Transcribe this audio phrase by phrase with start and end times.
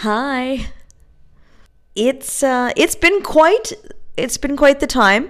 [0.00, 0.68] Hi.
[1.94, 3.74] It's uh it's been quite
[4.16, 5.28] it's been quite the time,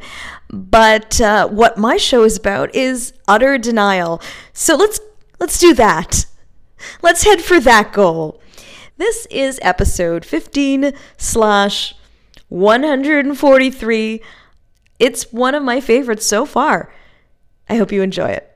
[0.49, 4.23] but uh, what my show is about is utter denial.
[4.53, 5.01] So let's
[5.41, 6.25] let's do that.
[7.03, 8.41] Let's head for that goal.
[8.97, 11.97] This is episode 15 slash
[12.49, 14.23] 143.
[15.01, 16.95] It's one of my favorites so far.
[17.69, 18.51] I hope you enjoy it.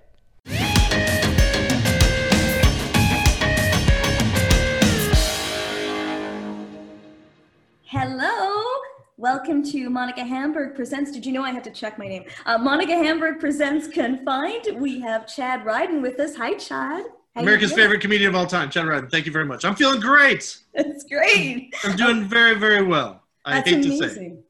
[9.29, 11.11] Welcome to Monica Hamburg Presents.
[11.11, 12.25] Did you know I had to check my name?
[12.45, 14.67] Uh, Monica Hamburg Presents Confined.
[14.79, 16.37] We have Chad Ryden with us.
[16.37, 17.05] Hi, Chad.
[17.35, 19.11] How America's favorite comedian of all time, Chad Ryden.
[19.11, 19.65] Thank you very much.
[19.65, 20.59] I'm feeling great.
[20.75, 21.75] That's great.
[21.85, 23.23] I'm doing very, very well.
[23.47, 23.97] I That's hate to say.
[24.05, 24.43] amazing.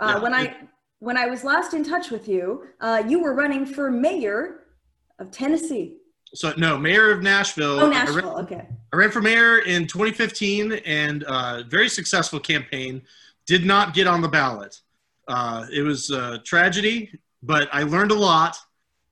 [0.00, 0.56] Uh, Yeah, when it- I
[0.98, 4.64] when I was last in touch with you, uh, you were running for mayor
[5.20, 5.98] of Tennessee.
[6.34, 7.78] So no, mayor of Nashville.
[7.78, 8.34] Oh, I Nashville.
[8.34, 8.66] ran, Okay.
[8.92, 13.02] I ran for mayor in 2015 and uh, very successful campaign.
[13.48, 14.80] Did not get on the ballot.
[15.26, 17.10] Uh, it was a tragedy,
[17.42, 18.56] but I learned a lot.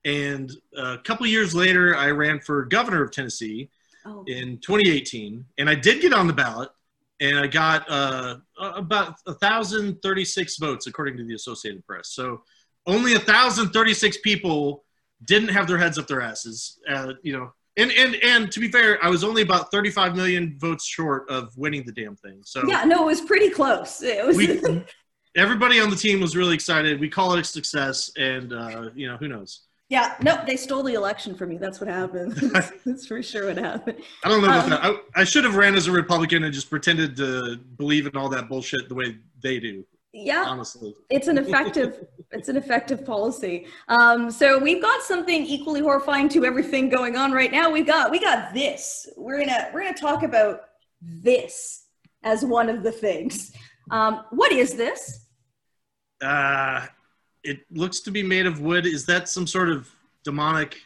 [0.04, 3.70] And a couple years later, I ran for governor of Tennessee.
[4.06, 6.68] Oh, in 2018, and I did get on the ballot,
[7.20, 12.10] and I got uh, about 1,036 votes according to the Associated Press.
[12.10, 12.42] So
[12.86, 14.84] only 1,036 people
[15.24, 16.78] didn't have their heads up their asses.
[16.88, 20.56] Uh, you know, and and and to be fair, I was only about 35 million
[20.58, 22.40] votes short of winning the damn thing.
[22.44, 22.84] So yeah.
[22.84, 24.02] No, it was pretty close.
[24.02, 24.36] It was.
[24.36, 24.84] we.
[25.36, 26.98] Everybody on the team was really excited.
[26.98, 29.66] We call it a success, and uh, you know who knows.
[29.90, 30.14] yeah.
[30.22, 31.58] No, they stole the election from me.
[31.58, 32.32] That's what happened.
[32.86, 33.98] That's for sure what happened.
[34.24, 34.80] I don't know about Um, that.
[35.14, 38.30] I, I should have ran as a Republican and just pretended to believe in all
[38.30, 39.84] that bullshit the way they do.
[40.14, 40.44] Yeah.
[40.46, 43.66] Honestly, it's an effective it's an effective policy.
[43.88, 47.70] Um, so we've got something equally horrifying to everything going on right now.
[47.70, 49.08] We've got we got this.
[49.16, 50.62] We're gonna we're gonna talk about
[51.00, 51.86] this
[52.22, 53.52] as one of the things.
[53.90, 55.26] Um, what is this?
[56.20, 56.86] Uh,
[57.44, 58.86] it looks to be made of wood.
[58.86, 59.88] Is that some sort of
[60.24, 60.76] demonic,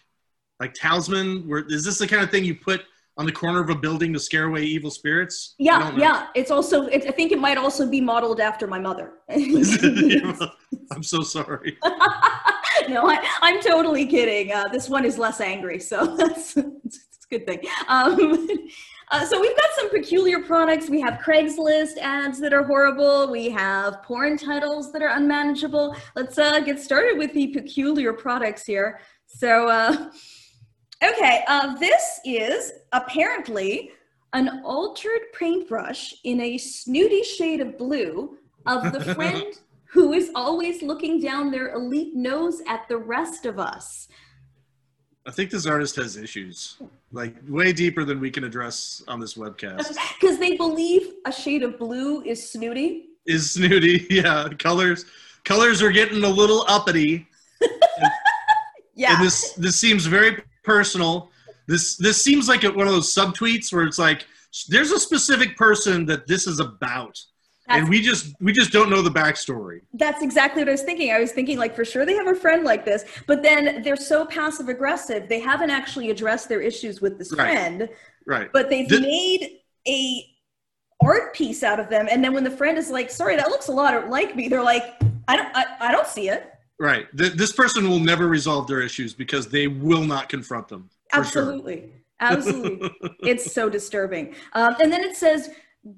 [0.59, 1.49] like talisman?
[1.49, 2.83] Where is this the kind of thing you put
[3.21, 5.55] on the corner of a building to scare away evil spirits?
[5.59, 9.13] Yeah yeah it's also it, i think it might also be modeled after my mother
[10.93, 11.79] I'm so sorry.
[12.89, 14.53] no, I, I'm totally kidding.
[14.53, 17.61] Uh, this one is less angry, so that's, that's a good thing.
[17.89, 18.49] Um,
[19.13, 20.89] uh, so we've got some peculiar products.
[20.89, 23.31] We have Craigslist ads that are horrible.
[23.31, 25.97] We have porn titles that are unmanageable.
[26.17, 29.01] Let's uh, get started with the peculiar products here.
[29.27, 30.11] So, uh,
[31.03, 33.91] okay, uh, this is apparently
[34.33, 40.83] an altered paintbrush in a snooty shade of blue of the friend who is always
[40.83, 44.07] looking down their elite nose at the rest of us.
[45.27, 46.79] I think this artist has issues,
[47.13, 49.97] like way deeper than we can address on this webcast.
[50.19, 53.11] Because they believe a shade of blue is snooty.
[53.27, 54.07] Is snooty?
[54.11, 55.05] Yeah, colors.
[55.45, 57.27] Colors are getting a little uppity.
[58.97, 59.15] Yeah.
[59.15, 61.31] and this this seems very personal.
[61.67, 64.27] This this seems like one of those subtweets where it's like
[64.69, 67.17] there's a specific person that this is about,
[67.69, 69.81] and we just we just don't know the backstory.
[69.95, 71.13] That's exactly what I was thinking.
[71.13, 73.97] I was thinking, like, for sure they have a friend like this, but then they're
[73.97, 77.53] so passive aggressive, they haven't actually addressed their issues with this Right.
[77.53, 77.89] friend,
[78.27, 78.51] Right.
[78.53, 80.27] but they've made a
[81.03, 82.09] art piece out of them.
[82.11, 84.63] And then when the friend is like, sorry, that looks a lot like me, they're
[84.63, 86.53] like, I don't, I, I don't see it.
[86.81, 87.07] Right.
[87.17, 90.89] Th- this person will never resolve their issues because they will not confront them.
[91.13, 91.43] for sure.
[91.43, 91.93] Absolutely.
[92.21, 92.91] Absolutely.
[93.21, 94.35] it's so disturbing.
[94.55, 95.51] Um, and then it says,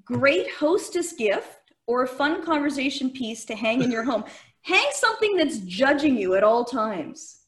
[0.04, 4.24] great hostess gift or a fun conversation piece to hang in your home.
[4.64, 7.40] Hang something that's judging you at all times.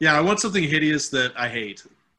[0.00, 1.84] Yeah, I want something hideous that I hate.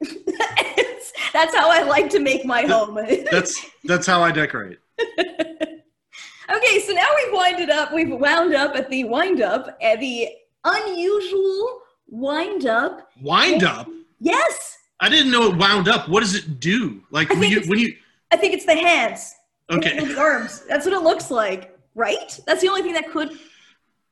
[1.32, 2.94] That's how I like to make my home.
[3.32, 4.78] That's that's how I decorate.
[5.00, 10.28] okay, so now we've winded up, we've wound up at the wind up, at the
[10.66, 13.10] unusual wind up.
[13.22, 13.88] Wind up.
[14.20, 16.08] Yes, I didn't know it wound up.
[16.08, 17.02] What does it do?
[17.10, 17.94] Like when you when you
[18.32, 19.34] I think it's the hands.
[19.70, 19.98] okay.
[19.98, 20.64] the arms.
[20.68, 22.38] That's what it looks like, right?
[22.46, 23.38] That's the only thing that could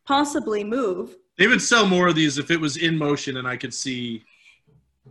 [0.06, 1.16] possibly move.
[1.38, 4.22] They would sell more of these if it was in motion and I could see,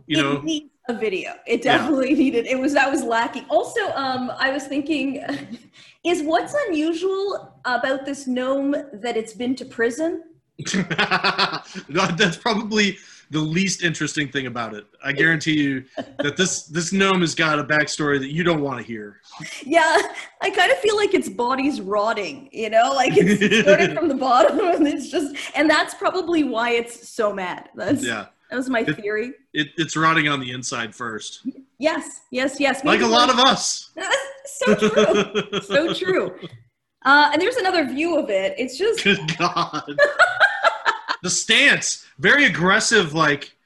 [0.06, 1.32] you it know, needs a video.
[1.46, 1.78] It Yeah.
[1.78, 2.46] definitely needed.
[2.46, 3.44] It was that was lacking.
[3.50, 5.22] Also, um, I was thinking,
[6.04, 10.22] is what's unusual about this gnome that it's been to prison?
[12.16, 12.98] that's probably
[13.30, 14.86] the least interesting thing about it.
[15.02, 15.84] I guarantee you
[16.18, 19.20] that this this gnome has got a backstory that you don't want to hear.
[19.64, 19.96] Yeah,
[20.42, 22.48] I kind of feel like its body's rotting.
[22.52, 26.70] You know, like it's started from the bottom, and it's just, and that's probably why
[26.70, 27.70] it's so mad.
[27.74, 29.32] That's Yeah, that was my It- theory.
[29.52, 31.46] it, it's rotting on the inside first,
[31.78, 32.84] Yes, yes, yes.
[32.84, 33.90] like a lot of us.
[34.46, 35.60] so true.
[35.62, 36.38] so true.
[37.04, 38.54] Uh, and there's another view of it.
[38.56, 39.82] It's just Good God.
[41.24, 43.56] The stance, very aggressive, like,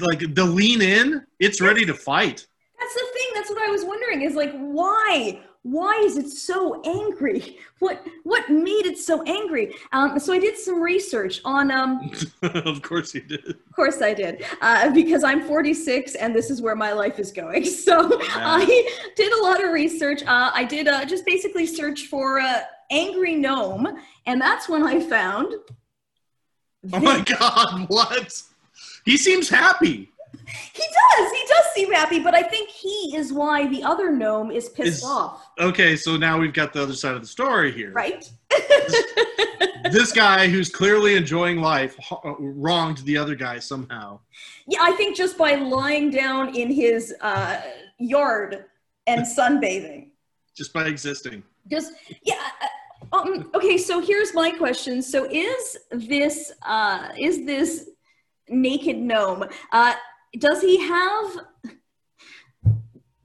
[0.00, 1.24] like the lean in.
[1.38, 2.46] It's ready to fight.
[2.80, 3.28] that's the thing.
[3.34, 4.22] That's what I was wondering.
[4.22, 5.40] Is like why?
[5.62, 7.58] Why is it so angry?
[7.80, 9.74] What what made it so angry?
[9.92, 11.70] Um, so I did some research on.
[11.70, 12.10] Um,
[12.42, 13.48] of course you did.
[13.48, 17.32] of course I did, uh, because I'm 46 and this is where my life is
[17.32, 17.64] going.
[17.88, 18.66] So I
[19.16, 20.22] did a lot of research.
[20.22, 22.60] Uh, I did uh, just basically search for uh,
[22.90, 23.86] angry gnome,
[24.26, 25.54] and that's when I found.
[26.92, 28.42] Oh my God, what?
[29.04, 30.08] He seems happy.
[30.72, 31.32] He does.
[31.32, 34.98] He does seem happy, but I think he is why the other gnome is pissed
[34.98, 37.92] Is- off, Okay, so now we've got the other side of the story here.
[37.92, 38.30] right?
[39.90, 41.96] This guy who's clearly enjoying life
[42.38, 44.20] wronged the other guy somehow.
[44.66, 47.60] Yeah, I think just by lying down in his uh,
[47.98, 48.64] yard
[49.06, 50.10] and sunbathing.
[50.56, 51.42] Just by existing.
[51.70, 51.92] Just
[52.22, 52.34] yeah.
[53.12, 55.02] Um, okay, so here's my question.
[55.02, 57.90] So is this uh, is this
[58.48, 59.44] naked gnome?
[59.72, 59.94] Uh,
[60.38, 61.38] does he have?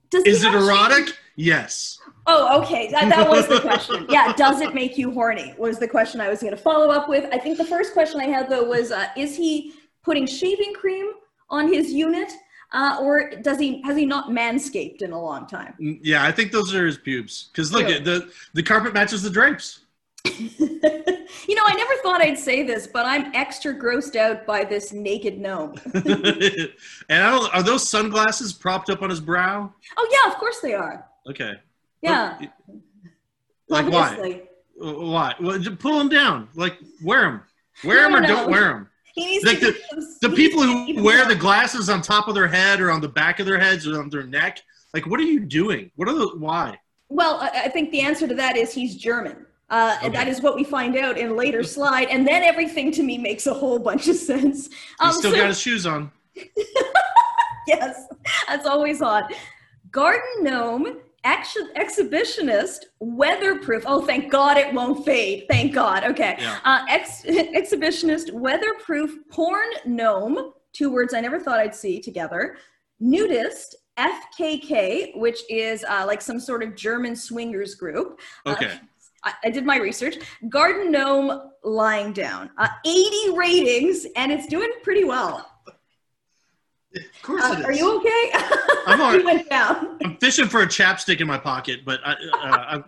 [0.09, 1.17] Does Is it erotic?
[1.35, 1.99] Yes.
[2.27, 2.89] Oh, okay.
[2.89, 4.07] That, that was the question.
[4.09, 5.53] Yeah, does it make you horny?
[5.57, 7.27] Was the question I was going to follow up with.
[7.31, 9.73] I think the first question I had though was, uh, is he
[10.03, 11.11] putting shaving cream
[11.49, 12.31] on his unit,
[12.71, 15.73] uh, or does he has he not manscaped in a long time?
[15.79, 17.49] Mm, Yeah, I think those are his pubes.
[17.51, 19.81] Because look, the the carpet matches the drapes.
[20.25, 24.91] you know, I never thought I'd say this, but I'm extra grossed out by this
[24.91, 25.75] naked gnome.
[25.93, 26.03] and
[27.23, 29.71] I don't, are those sunglasses propped up on his brow?
[29.97, 31.05] Oh yeah, of course they are.
[31.29, 31.53] Okay.
[32.01, 32.37] Yeah,
[33.69, 34.09] Like why?
[34.09, 34.41] obviously.
[34.81, 35.33] Uh, Why?
[35.39, 36.49] Well, pull them down.
[36.53, 37.41] Like wear them.
[37.83, 38.27] Wear them No, or no.
[38.27, 38.89] don't wear them.
[39.15, 42.01] He needs Like to the- The people needs to keep who wear the glasses on
[42.01, 44.61] top of their head or on the back of their heads or on their neck,
[44.93, 45.89] like what are you doing?
[45.95, 46.77] What are the why?
[47.09, 49.45] Well, I, think the answer to that is he's German.
[49.69, 52.91] Uh, and that is what we find out in a later slide, and then everything
[52.91, 54.69] to me makes a whole bunch of sense.
[54.99, 56.11] Um, He's still so- got his shoes on.
[57.67, 58.07] yes,
[58.47, 59.33] that's always odd.
[59.91, 63.83] Garden gnome, ex- exhibitionist, weatherproof.
[63.85, 65.45] Oh, thank God it won't fade.
[65.49, 66.03] Thank God.
[66.05, 66.35] Okay.
[66.39, 66.57] Yeah.
[66.63, 70.53] Uh, ex- exhibitionist, weatherproof, porn gnome.
[70.73, 72.57] Two words I never thought I'd see together.
[73.01, 78.19] Nudist, FKK, which is uh, like some sort of German swingers group.
[78.45, 78.79] Uh, Okay.
[79.23, 80.17] I, I did my research.
[80.49, 82.51] Garden gnome lying down.
[82.59, 85.49] Uh, 80 ratings, and it's doing pretty well.
[86.95, 87.65] Of course Uh, it is.
[87.65, 88.31] are you okay?
[88.87, 89.97] I'm all you went down.
[90.03, 92.83] I'm fishing for a chapstick in my pocket, but I, uh, I,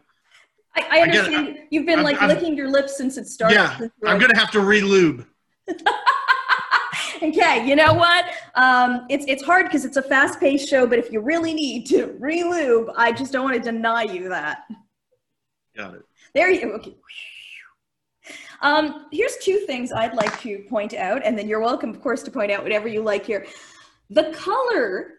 [0.75, 1.17] I, I I get it.
[1.33, 1.57] understand.
[1.71, 3.55] You've been I'm- like I'm- licking your lips since it started.
[3.55, 5.25] yeah, I'm gonna have to re-lube.
[7.21, 8.25] okay, you know what?
[8.55, 12.15] Um, it's it's hard because it's a fast-paced show, but if you really need to
[12.19, 14.65] re-lube, I just don't want to deny you that.
[15.75, 16.01] Got it.
[16.33, 16.95] There you okay.
[18.61, 22.23] Um, here's two things I'd like to point out, and then you're welcome, of course,
[22.23, 23.45] to point out whatever you like here.
[24.09, 25.13] The color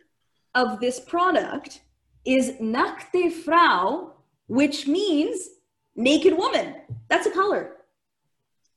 [0.55, 1.82] of this product
[2.25, 4.14] is nackte Frau,
[4.46, 5.49] which means
[5.94, 6.76] naked woman.
[7.08, 7.76] That's a color.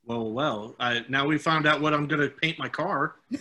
[0.06, 0.75] Well, well.
[0.80, 3.16] I, now we found out what I'm gonna paint my car.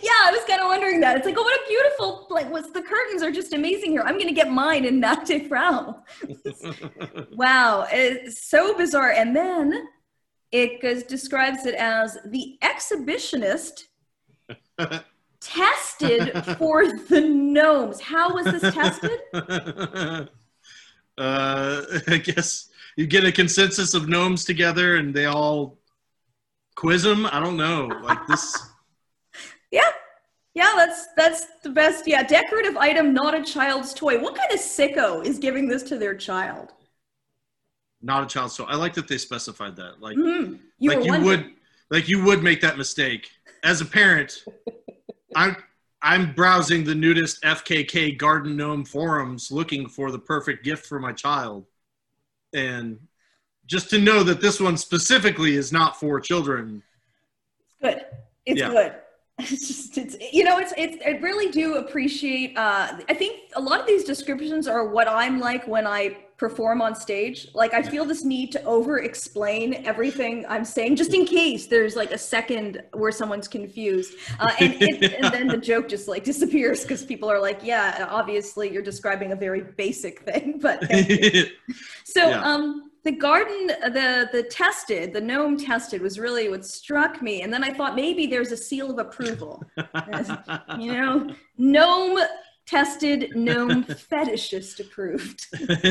[0.00, 1.16] Yeah, I was kind of wondering that.
[1.16, 4.02] It's like, oh, what a beautiful, like, what's the curtains are just amazing here.
[4.02, 6.02] I'm going to get mine in nackte Frau.
[7.32, 9.12] Wow, it's so bizarre.
[9.12, 9.88] And then
[10.52, 13.84] it goes, describes it as the exhibitionist
[15.40, 18.00] tested for the gnomes.
[18.00, 19.18] How was this tested?
[19.32, 20.28] uh,
[22.08, 25.78] I guess you get a consensus of gnomes together and they all
[26.76, 27.26] quiz them.
[27.26, 27.86] I don't know.
[28.02, 28.56] Like this.
[29.72, 29.88] Yeah.
[30.54, 32.08] Yeah, that's that's the best.
[32.08, 34.18] Yeah, decorative item, not a child's toy.
[34.20, 36.72] What kind of sicko is giving this to their child?
[38.02, 40.00] Not a child so I like that they specified that.
[40.00, 40.54] Like, Hmm.
[40.80, 41.22] You like you wondering.
[41.24, 41.50] would,
[41.90, 43.30] like you would make that mistake
[43.62, 44.42] as a parent.
[45.36, 45.56] I'm
[46.02, 51.12] I'm browsing the nudist FKK garden gnome forums looking for the perfect gift for my
[51.12, 51.66] child,
[52.54, 52.98] and
[53.66, 56.82] just to know that this one specifically is not for children.
[57.62, 58.06] It's good.
[58.46, 58.70] It's Yeah.
[58.70, 58.94] good.
[59.42, 63.60] It's just it's you know it's it's I really do appreciate uh I think a
[63.60, 67.48] lot of these descriptions are what I'm like when I perform on stage.
[67.52, 71.96] Like I feel this need to over explain everything I'm saying just in case there's
[71.96, 74.14] like a second where someone's confused.
[74.40, 78.06] Uh, and, it, and then the joke just like disappears because people are like, yeah,
[78.08, 80.82] obviously you're describing a very basic thing, but.
[82.04, 82.42] So Yeah.
[82.42, 87.42] um the garden the the tested, the gnome tested was really what struck me.
[87.42, 89.62] And then I thought maybe there's a seal of approval.
[90.78, 92.18] you know, gnome
[92.70, 95.46] tested, gnome, fetishist approved.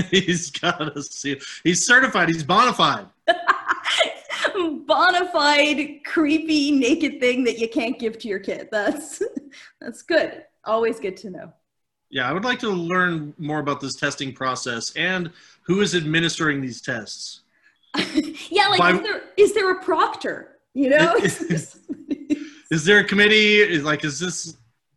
[0.11, 1.37] he's got a seal.
[1.63, 2.29] He's certified.
[2.29, 3.07] He's bona fide.
[4.85, 8.69] bona fide, creepy, naked thing that you can't give to your kid.
[8.71, 9.21] That's
[9.81, 10.45] that's good.
[10.63, 11.53] Always good to know.
[12.09, 15.31] Yeah, I would like to learn more about this testing process and
[15.61, 17.41] who is administering these tests.
[18.49, 20.55] yeah, like By, is there is there a proctor?
[20.73, 23.57] You know, is there a committee?
[23.57, 24.55] Is like is this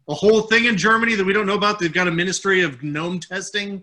[0.08, 1.78] a whole thing in Germany that we don't know about?
[1.78, 3.82] They've got a ministry of gnome testing.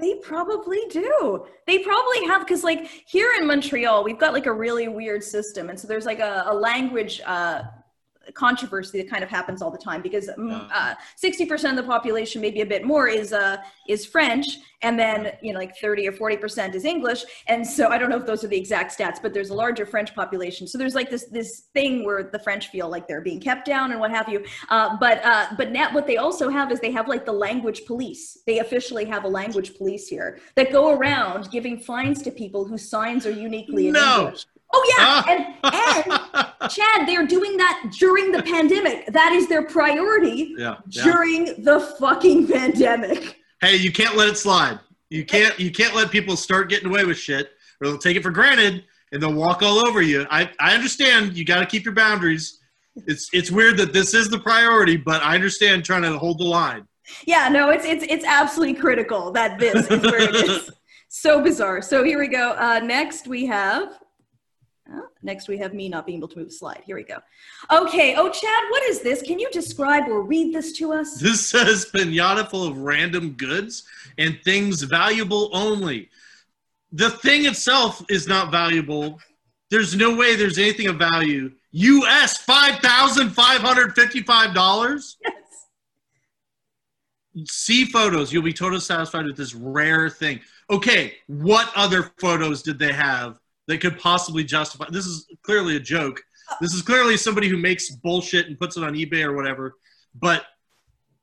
[0.00, 1.46] They probably do.
[1.66, 5.70] They probably have because like here in Montreal, we've got like a really weird system,
[5.70, 7.20] and so there's like a, a language.
[7.24, 7.62] Uh,
[8.34, 12.40] controversy that kind of happens all the time because mm, uh, 60% of the population
[12.40, 13.56] maybe a bit more is uh,
[13.88, 17.24] is french and then you know like 30 or 40% is english.
[17.48, 19.86] And so i don't know if those are the exact stats but there's a larger
[19.86, 20.66] french population.
[20.66, 23.92] So there's like this this thing where the french feel like they're being kept down
[23.92, 24.44] and what have you.
[24.68, 27.84] Uh, but uh, but now what they also have is they have like the language
[27.86, 28.38] police.
[28.46, 32.88] They officially have a language police here that go around giving fines to people whose
[32.88, 34.18] signs are uniquely in no.
[34.18, 34.46] english.
[34.74, 36.20] Oh yeah, and and
[36.68, 39.06] Chad, they're doing that during the pandemic.
[39.06, 41.04] That is their priority yeah, yeah.
[41.04, 43.38] during the fucking pandemic.
[43.60, 44.78] Hey, you can't let it slide.
[45.10, 47.50] You can't you can't let people start getting away with shit,
[47.80, 50.26] or they'll take it for granted and they'll walk all over you.
[50.30, 52.60] I I understand you got to keep your boundaries.
[53.06, 56.44] It's it's weird that this is the priority, but I understand trying to hold the
[56.44, 56.86] line.
[57.26, 60.70] Yeah, no, it's it's it's absolutely critical that this is where it is.
[61.08, 61.82] so bizarre.
[61.82, 62.52] So here we go.
[62.52, 63.98] Uh, next we have
[65.22, 66.82] next, we have me not being able to move a slide.
[66.84, 67.18] Here we go.
[67.70, 68.14] Okay.
[68.16, 69.22] Oh, Chad, what is this?
[69.22, 71.18] Can you describe or read this to us?
[71.18, 73.84] This says pinata full of random goods
[74.18, 76.10] and things valuable only.
[76.92, 79.20] The thing itself is not valuable.
[79.70, 81.52] There's no way there's anything of value.
[81.70, 85.16] US $5,555?
[85.24, 85.34] Yes.
[87.46, 88.30] See photos.
[88.30, 90.40] You'll be totally satisfied with this rare thing.
[90.68, 93.40] Okay, what other photos did they have
[93.72, 96.22] that could possibly justify this is clearly a joke.
[96.60, 99.76] This is clearly somebody who makes bullshit and puts it on ebay or whatever.
[100.14, 100.44] But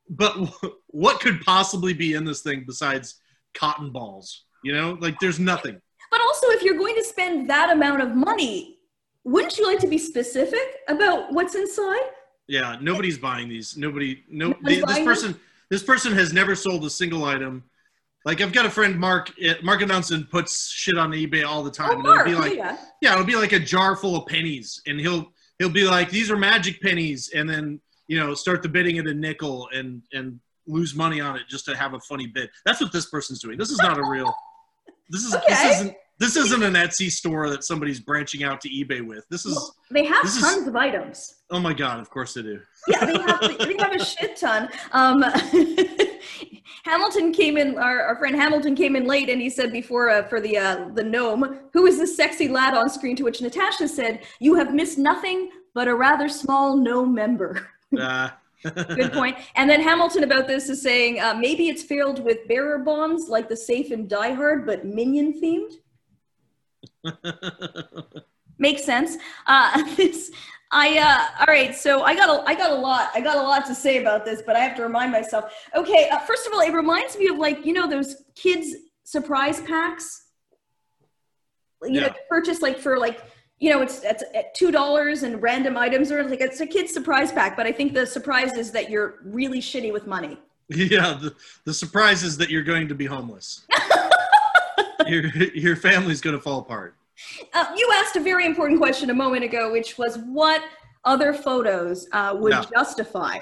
[0.09, 0.35] but
[0.87, 3.21] what could possibly be in this thing besides
[3.53, 4.45] cotton balls?
[4.63, 5.79] You know like there's nothing.
[6.09, 8.77] But also if you're going to spend that amount of money
[9.25, 12.01] wouldn't you like to be specific about what's inside?
[12.47, 13.77] Yeah nobody's buying these.
[13.77, 15.41] Nobody no this person them?
[15.69, 17.63] this person has never sold a single item
[18.25, 19.31] like I've got a friend, Mark.
[19.63, 21.97] Mark Anunson puts shit on eBay all the time.
[21.99, 22.77] Oh, Mark, it'll be like, yeah.
[23.01, 26.29] yeah, it'll be like a jar full of pennies, and he'll he'll be like, these
[26.29, 30.39] are magic pennies, and then you know start the bidding at a nickel and and
[30.67, 32.49] lose money on it just to have a funny bid.
[32.65, 33.57] That's what this person's doing.
[33.57, 34.33] This is not a real.
[35.09, 35.45] This is okay.
[35.49, 39.25] this isn't this isn't an Etsy store that somebody's branching out to eBay with.
[39.29, 41.35] This is well, they have tons is, of items.
[41.49, 41.99] Oh my god!
[41.99, 42.59] Of course they do.
[42.87, 44.69] Yeah, they have they have a shit ton.
[44.91, 45.23] Um,
[46.83, 47.77] Hamilton came in.
[47.77, 50.89] Our, our, friend Hamilton came in late, and he said before uh, for the uh,
[50.93, 53.15] the gnome, who is this sexy lad on screen?
[53.15, 58.29] To which Natasha said, "You have missed nothing but a rather small gnome member." Uh.
[58.75, 59.37] Good point.
[59.55, 63.47] And then Hamilton about this is saying uh, maybe it's filled with bearer bonds like
[63.47, 65.75] the safe and Die Hard, but minion themed.
[68.57, 69.17] Makes sense.
[69.47, 70.31] Uh, this
[70.71, 71.75] I uh, all right.
[71.75, 74.23] So I got a I got a lot I got a lot to say about
[74.23, 75.51] this, but I have to remind myself.
[75.75, 79.61] Okay, uh, first of all, it reminds me of like you know those kids surprise
[79.61, 80.27] packs.
[81.83, 82.07] You yeah.
[82.07, 83.23] know, purchase like for like
[83.59, 86.93] you know it's it's at two dollars and random items or like it's a kid's
[86.93, 87.57] surprise pack.
[87.57, 90.37] But I think the surprise is that you're really shitty with money.
[90.71, 91.33] Yeah, the
[91.65, 93.65] the surprise is that you're going to be homeless.
[95.07, 96.95] your your family's going to fall apart.
[97.53, 100.61] Uh, you asked a very important question a moment ago, which was what
[101.05, 102.63] other photos uh, would no.
[102.73, 103.39] justify?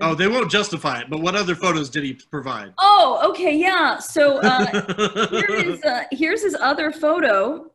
[0.00, 2.74] Oh, they won't justify it, but what other photos did he provide?
[2.78, 3.98] Oh, okay, yeah.
[3.98, 7.70] So uh, here is, uh, here's his other photo.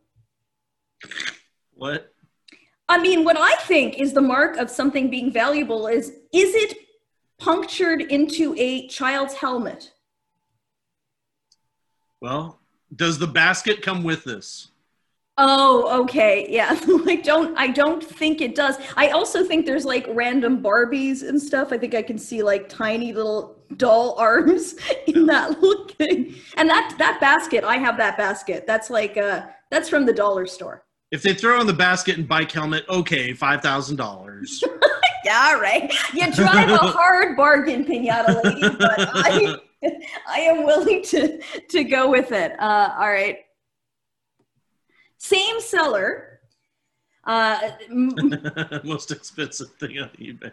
[1.73, 2.13] What?
[2.89, 6.77] I mean, what I think is the mark of something being valuable is is it
[7.39, 9.93] punctured into a child's helmet?
[12.21, 12.58] Well,
[12.95, 14.69] does the basket come with this?
[15.41, 16.45] Oh, okay.
[16.49, 16.77] Yeah.
[17.07, 18.75] I don't I don't think it does.
[18.97, 21.71] I also think there's like random Barbies and stuff.
[21.71, 24.75] I think I can see like tiny little doll arms
[25.07, 26.35] in that little thing.
[26.57, 28.67] And that that basket, I have that basket.
[28.67, 30.83] That's like uh that's from the dollar store.
[31.11, 34.61] If they throw in the basket and bike helmet, okay, five thousand dollars.
[35.23, 35.91] yeah, right.
[36.13, 39.57] You drive a hard bargain, pinata lady, but I
[40.27, 42.53] I am willing to to go with it.
[42.59, 43.37] Uh all right.
[45.17, 46.25] Same seller.
[47.25, 47.59] Uh,
[48.83, 50.51] Most expensive thing on eBay.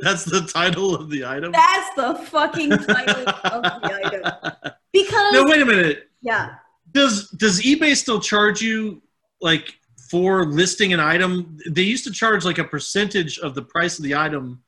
[0.00, 1.52] That's the title of the item.
[1.52, 4.72] that's the fucking title of the item.
[4.92, 6.08] Because No, wait a minute.
[6.22, 6.54] yeah,
[6.92, 9.02] Does does eBay still charge you
[9.42, 9.74] like
[10.10, 11.58] for listing an item?
[11.68, 14.62] They used to charge like a percentage of the price of the item.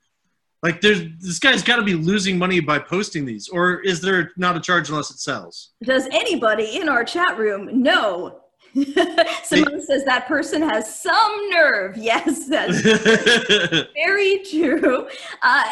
[0.63, 4.31] Like there's this guy's got to be losing money by posting these, or is there
[4.37, 5.71] not a charge unless it sells?
[5.83, 8.41] does anybody in our chat room know?
[9.43, 11.97] Simone says that person has some nerve.
[12.01, 12.81] Yes, that's
[13.95, 15.09] very true.
[15.43, 15.65] Uh,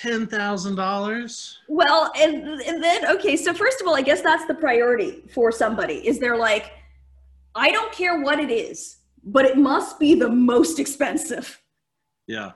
[0.00, 1.58] Ten thousand dollars.
[1.68, 5.52] Well, and, and then, okay, so first of all, I guess that's the priority for
[5.52, 6.06] somebody.
[6.06, 6.72] Is they're like,
[7.54, 11.60] I don't care what it is, but it must be the most expensive.
[12.26, 12.52] Yeah.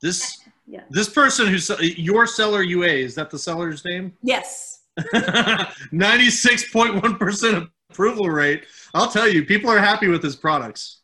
[0.00, 0.80] This Yeah.
[0.90, 4.14] this person who's your seller UA is that the seller's name?
[4.22, 4.80] Yes.
[5.02, 8.64] 96.1% approval rate.
[8.94, 11.00] I'll tell you, people are happy with his products.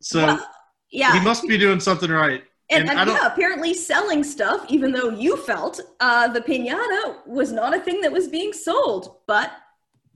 [0.00, 0.46] So Well,
[0.90, 1.12] yeah.
[1.18, 2.42] he must be doing something right.
[2.70, 7.52] and, and don't- yeah, apparently selling stuff, even though you felt uh, the pinata was
[7.52, 9.16] not a thing that was being sold.
[9.26, 9.50] But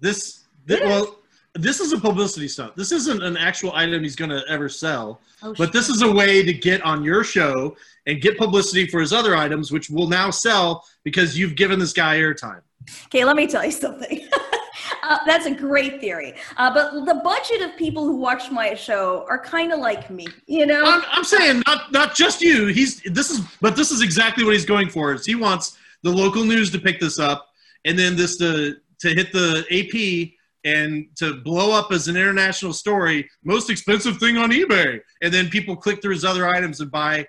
[0.01, 0.87] This, thi- Yeah.
[0.89, 1.19] well,
[1.55, 2.77] this is a publicity stunt.
[2.77, 5.21] This isn't an actual item he's going to ever sell.
[5.43, 9.01] oh, But this is a way to get on your show and get publicity for
[9.01, 12.61] his other items, which will now sell because you've given this guy airtime.
[13.07, 14.29] Okay, let me tell you something.
[15.05, 16.35] uh, that's a great theory.
[16.57, 20.27] Uh, but the budget of people who watch my show are kind of like me,
[20.47, 20.85] you know?
[20.85, 22.67] I'm, I'm saying not not just you.
[22.67, 25.15] He's this is but this is exactly what he's going for.
[25.15, 27.49] Is he wants the local news to pick this up,
[27.85, 30.35] and then this to to hit the AP
[30.65, 33.29] and to blow up as an international story.
[33.45, 37.27] Most expensive thing on eBay, and then people click through his other items and buy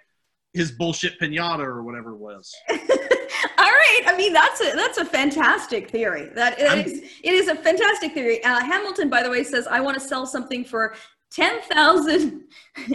[0.54, 2.54] his bullshit pinata or whatever it was.
[2.70, 4.02] All right.
[4.08, 6.30] I mean, that's a that's a fantastic theory.
[6.34, 8.44] That it is it is a fantastic theory.
[8.44, 10.96] Uh, Hamilton, by the way, says I want to sell something for
[11.32, 12.44] ten thousand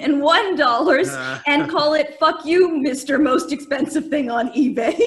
[0.01, 4.99] and one dollars Uh, and call it "fuck you, Mister Most Expensive Thing on eBay."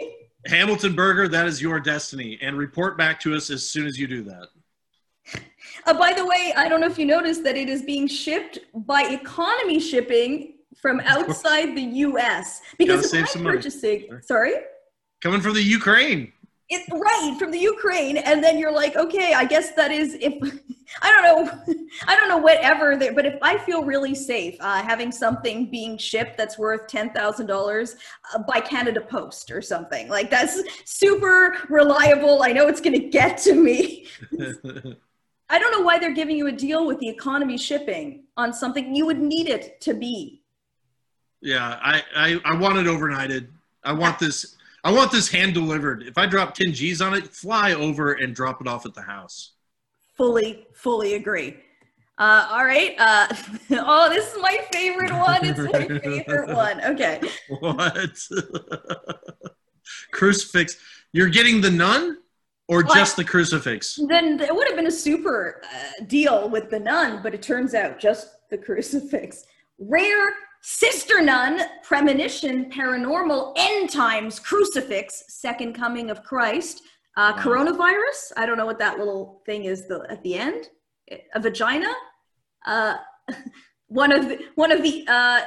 [0.46, 4.08] Hamilton Burger, that is your destiny, and report back to us as soon as you
[4.08, 4.50] do that.
[5.86, 8.60] Uh, by the way, I don't know if you noticed that it is being shipped
[8.74, 12.62] by economy shipping from outside the U.S.
[12.78, 13.58] Because Gotta if I'm money.
[13.58, 14.54] purchasing, sorry.
[15.22, 16.34] Coming from the Ukraine.
[16.70, 20.34] it right from the Ukraine, and then you're like, okay, I guess that is if
[21.02, 21.76] I don't know,
[22.08, 22.98] I don't know whatever.
[22.98, 27.12] There, but if I feel really safe uh, having something being shipped that's worth ten
[27.12, 27.96] thousand dollars
[28.34, 32.44] uh, by Canada Post or something like that's super reliable.
[32.44, 34.08] I know it's going to get to me.
[35.50, 38.96] I don't know why they're giving you a deal with the economy shipping on something
[38.96, 40.42] you would need it to be.
[41.42, 43.48] Yeah, I, I, I want it overnighted.
[43.84, 46.04] I want this I want this hand delivered.
[46.04, 49.02] If I drop 10 G's on it, fly over and drop it off at the
[49.02, 49.54] house.
[50.18, 51.56] Fully, fully agree.
[52.18, 52.94] Uh, all right.
[53.00, 53.28] Uh,
[53.72, 55.46] oh, this is my favorite one.
[55.46, 56.84] It's my favorite one.
[56.84, 57.22] Okay.
[57.48, 58.18] What?
[60.12, 60.78] crucifix.
[61.14, 62.18] You're getting the nun
[62.68, 64.00] or just the crucifix?
[64.08, 67.74] Then it would have been a super uh, deal with the nun, but it turns
[67.74, 69.46] out just the crucifix.
[69.80, 76.82] Rare sister nun, premonition, paranormal, end times, crucifix, second coming of Christ,
[77.18, 77.44] uh, Wow.
[77.44, 78.32] coronavirus.
[78.38, 80.70] I don't know what that little thing is the, at the end.
[81.36, 81.94] A vagina.
[82.66, 82.96] Uh,
[83.88, 85.42] one of the, one of the uh,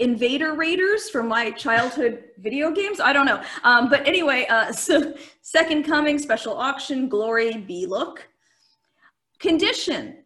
[0.00, 3.00] invader raiders from my childhood video games.
[3.00, 3.42] I don't know.
[3.64, 8.26] Um, but anyway, uh, so second coming, special auction, glory, B look.
[9.38, 10.18] Condition,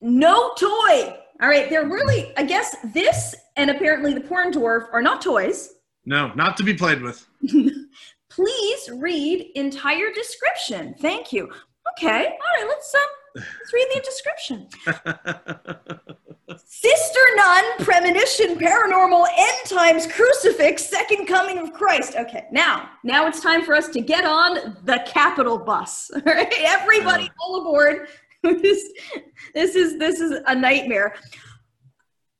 [0.00, 1.16] no toy.
[1.40, 5.74] All right, they're really, I guess this and apparently the porn dwarf are not toys.
[6.04, 7.26] No, not to be played with.
[8.30, 10.94] Please read entire description.
[10.98, 11.50] Thank you.
[11.92, 13.00] Okay, all right, let's um,
[13.34, 14.68] let's read the description.
[16.66, 22.16] Sister nun, premonition, paranormal, end times, crucifix, second coming of Christ.
[22.16, 26.10] Okay, now, now it's time for us to get on the capital bus.
[26.14, 28.08] All right, everybody, all aboard.
[28.42, 28.90] this,
[29.54, 31.14] this is this is a nightmare.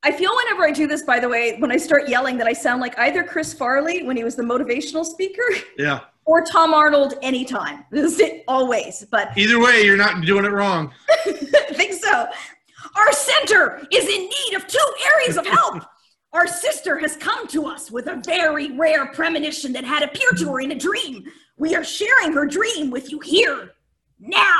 [0.03, 2.53] I feel whenever I do this, by the way, when I start yelling, that I
[2.53, 5.43] sound like either Chris Farley when he was the motivational speaker,
[5.77, 6.01] yeah.
[6.31, 7.83] Or Tom Arnold anytime.
[7.91, 10.93] This is it always, but Either way, you're not doing it wrong.
[11.25, 12.27] I think so.
[12.95, 14.79] Our center is in need of two
[15.13, 15.83] areas of help.
[16.33, 20.45] Our sister has come to us with a very rare premonition that had appeared to
[20.53, 21.25] her in a dream.
[21.57, 23.71] We are sharing her dream with you here,
[24.17, 24.55] now.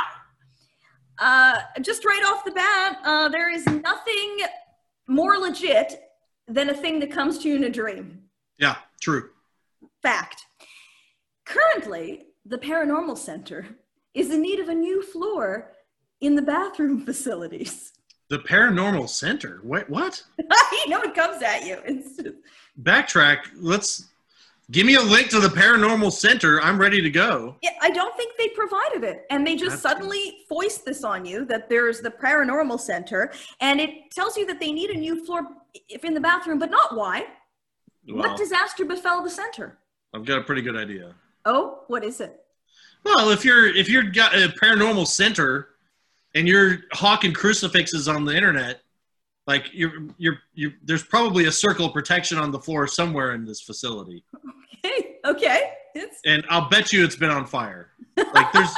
[1.18, 4.40] Uh, just right off the bat, uh, there is nothing
[5.08, 6.02] more legit
[6.46, 8.20] than a thing that comes to you in a dream.
[8.58, 9.30] Yeah, true.
[10.02, 10.44] Fact.
[11.56, 13.66] Currently, the Paranormal Center
[14.14, 15.72] is in need of a new floor
[16.22, 17.92] in the bathroom facilities.
[18.28, 19.60] The paranormal center.
[19.62, 20.22] Wait, what?
[20.38, 21.76] you know it comes at you.
[21.84, 22.36] It's just,
[22.82, 23.38] Backtrack.
[23.56, 24.08] Let's
[24.70, 26.58] give me a link to the paranormal center.
[26.62, 27.56] I'm ready to go.
[27.60, 31.26] yeah, I don't think they provided it, and they just That's- suddenly foist this on
[31.26, 35.22] you that there's the paranormal center, and it tells you that they need a new
[35.26, 35.46] floor
[35.90, 37.26] if in the bathroom, but not why.
[38.08, 39.76] Well, what disaster befell the center?
[40.14, 41.14] I've got a pretty good idea.
[41.44, 42.38] Oh, what is it?
[43.04, 45.68] Well, if you're if you're got a paranormal center
[46.34, 48.80] and you're hawking crucifixes on the internet,
[49.46, 53.44] like you're you're you there's probably a circle of protection on the floor somewhere in
[53.44, 54.24] this facility,
[54.84, 55.72] Okay, okay.
[55.94, 57.90] It's and I'll bet you it's been on fire.
[58.34, 58.74] Like there's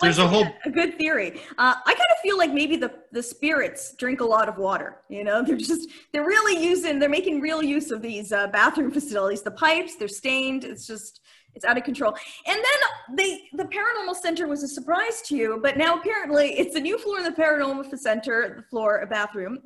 [0.00, 1.40] There's a whole- a good theory.
[1.58, 5.02] Uh, I kind of feel like maybe the the spirits drink a lot of water.
[5.08, 8.90] You know, they're just they're really using they're making real use of these uh, bathroom
[8.98, 9.42] facilities.
[9.42, 10.64] The pipes they're stained.
[10.64, 11.20] It's just
[11.54, 12.14] it's out of control.
[12.46, 16.76] And then they the paranormal center was a surprise to you, but now apparently it's
[16.76, 19.58] a new floor in the paranormal center, the floor a bathroom,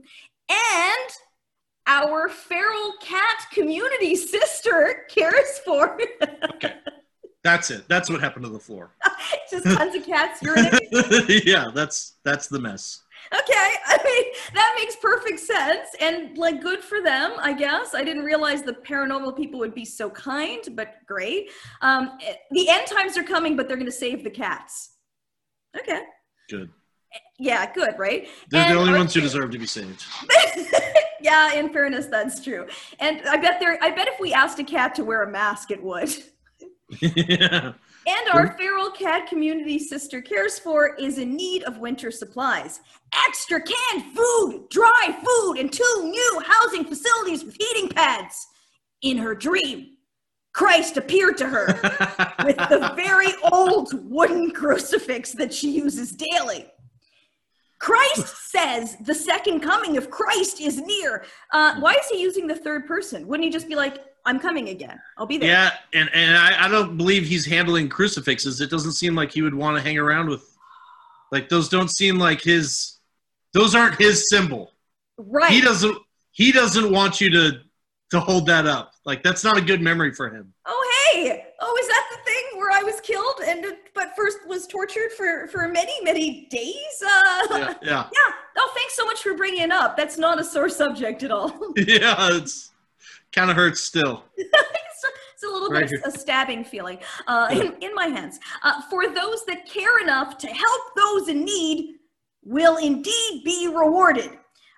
[0.49, 1.11] and
[1.87, 5.99] our feral cat community sister cares for
[6.55, 6.75] okay.
[7.45, 7.85] That's it.
[7.89, 8.91] That's what happened to the floor.
[9.51, 11.43] just tons of cats urinating.
[11.45, 13.03] yeah, that's that's the mess.
[13.33, 13.43] Okay,
[13.87, 17.95] I mean that makes perfect sense and like good for them, I guess.
[17.95, 21.51] I didn't realize the paranormal people would be so kind, but great.
[21.83, 24.93] Um, eh, the end times are coming, but they're going to save the cats.
[25.79, 26.01] Okay,
[26.49, 26.71] Good.
[27.39, 28.27] yeah, good, right?
[28.49, 30.03] They're And the only ones who deserve to be saved.
[31.21, 32.67] yeah, in fairness, that's true.
[33.01, 33.77] And I bet there.
[33.83, 36.11] I bet if we asked a cat to wear a mask, it would.
[37.01, 37.73] yeah.
[38.07, 42.81] And our feral cat community sister cares for is in need of winter supplies.
[43.27, 48.47] Extra canned food, dry food, and two new housing facilities with heating pads.
[49.01, 49.97] In her dream,
[50.53, 51.67] Christ appeared to her
[52.45, 56.67] with the very old wooden crucifix that she uses daily.
[57.79, 61.25] Christ says the second coming of Christ is near.
[61.53, 63.27] Uh, why is he using the third person?
[63.27, 65.01] Wouldn't he just be like, I'm coming again.
[65.19, 65.51] I'll be there.
[65.51, 68.61] Yeah, and, and I, I don't believe he's handling crucifixes.
[68.61, 70.57] It doesn't seem like he would want to hang around with
[71.31, 72.99] like those don't seem like his
[73.53, 74.73] those aren't his symbol.
[75.19, 75.51] Right.
[75.51, 75.99] He doesn't
[76.33, 77.61] he doesn't want you to
[78.11, 78.93] to hold that up.
[79.05, 80.55] Like that's not a good memory for him.
[80.67, 81.47] Oh hey!
[81.61, 85.49] Oh, is that the thing where I was killed and but first was tortured for
[85.49, 87.03] for many many days?
[87.05, 87.59] Uh, yeah.
[87.59, 88.33] Yeah, yeah.
[88.57, 89.97] Oh, thanks so much for bringing it up.
[89.97, 91.75] That's not a sore subject at all.
[91.77, 92.71] Yeah, it's
[93.35, 94.25] kind of hurts still.
[94.37, 98.39] it's, a, little Right bit a stabbing feeling uh, in, in my hands.
[98.63, 101.97] Uh, for those that care enough to help those in need,
[102.45, 104.31] will indeed be rewarded.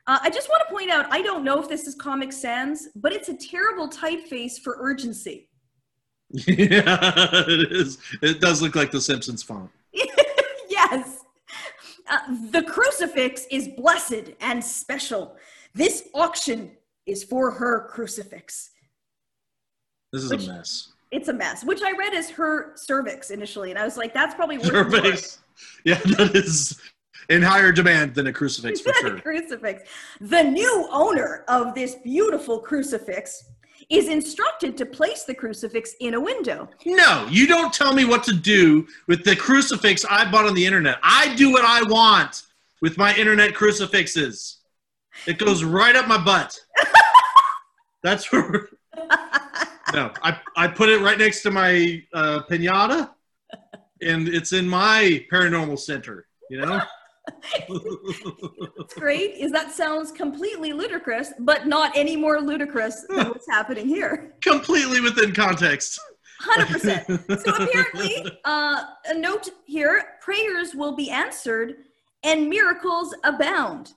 [0.07, 2.89] Uh, I just want to point out, I don't know if this is Comic Sans,
[2.95, 5.49] but it's a terrible typeface for urgency.
[6.31, 6.45] Yeah,
[7.49, 7.99] it is.
[8.23, 9.71] It does look like the Simpsons font.
[10.69, 11.25] yes.
[12.09, 12.19] Uh,
[12.51, 15.37] the crucifix is blessed and special.
[15.75, 16.71] This auction
[17.07, 18.71] is for her crucifix.
[20.13, 20.89] This is Which- a mess.
[21.13, 24.35] It's a mess, which I read as her cervix initially, and I was like, that's
[24.35, 25.39] probably worth Cervix.
[25.85, 26.79] Yeah, that is
[27.31, 29.21] in higher demand than a crucifix for sure.
[29.21, 29.85] crucifix.
[30.21, 33.43] The new owner of this beautiful crucifix
[33.89, 36.69] is instructed to place the crucifix in a window.
[36.85, 40.67] No, you don't tell me what to do with the crucifix I bought on the
[40.67, 40.99] internet.
[41.05, 42.43] I do what I want
[42.83, 44.59] with my internet crucifixes.
[45.27, 46.59] It goes right up my butt.
[48.03, 48.69] That's where.
[49.93, 53.11] No, I, I put it right next to my uh, pinata,
[54.03, 56.27] and it's in my paranormal center.
[56.51, 56.81] You know.
[57.67, 63.89] What's great is that sounds completely ludicrous, but not any more ludicrous than what's happening
[63.89, 64.35] here.
[64.43, 65.99] Completely within context.
[66.43, 67.41] 100%.
[67.45, 71.77] So apparently, uh, a note here prayers will be answered
[72.23, 73.93] and miracles abound.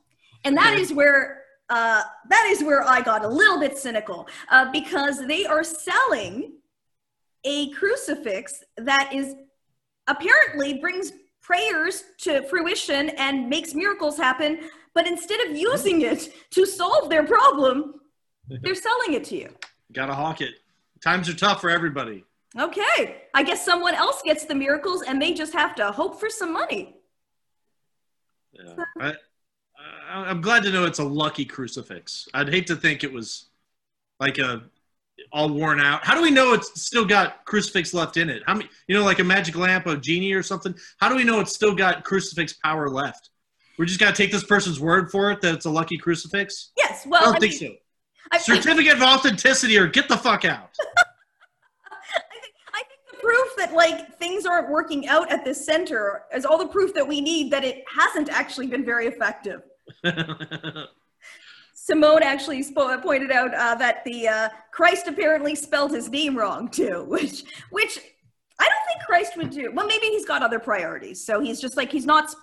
[0.45, 1.37] And that is where.
[1.71, 6.53] Uh, that is where I got a little bit cynical uh, because they are selling
[7.43, 9.35] a crucifix that is
[10.07, 14.59] apparently brings prayers to fruition and makes miracles happen,
[14.93, 18.01] but instead of using it to solve their problem,
[18.61, 19.49] they're selling it to you.
[19.93, 20.55] Gotta hawk it.
[21.03, 22.23] Times are tough for everybody.
[22.59, 26.29] Okay, I guess someone else gets the miracles and they just have to hope for
[26.29, 26.95] some money.
[28.51, 28.83] Yeah.
[28.99, 29.13] I,
[30.09, 32.27] I'm glad to know it's a lucky crucifix.
[32.33, 33.45] I'd hate to think it was
[34.19, 34.63] like a
[35.31, 36.03] all worn out.
[36.03, 38.41] How do we know it's still got crucifix left in it?
[38.45, 40.73] How many, you know, like a magic lamp, a genie or something?
[40.99, 43.29] How do we know it's still got crucifix power left?
[43.77, 46.71] We're just got to take this person's word for it that it's a lucky crucifix?
[46.77, 47.75] Yes, well, I don't I think mean, so.
[48.31, 50.71] I, Certificate of authenticity or get the fuck out.
[50.97, 56.23] I think, I think the proof that like things aren't working out at this center
[56.35, 59.61] is all the proof that we need that it hasn't actually been very effective.
[61.73, 66.69] Simone actually spo- pointed out uh, that the uh, Christ apparently spelled his name wrong
[66.69, 67.99] too, which which
[68.59, 69.71] I don't think Christ would do.
[69.73, 72.35] Well, maybe he's got other priorities, so he's just like he's not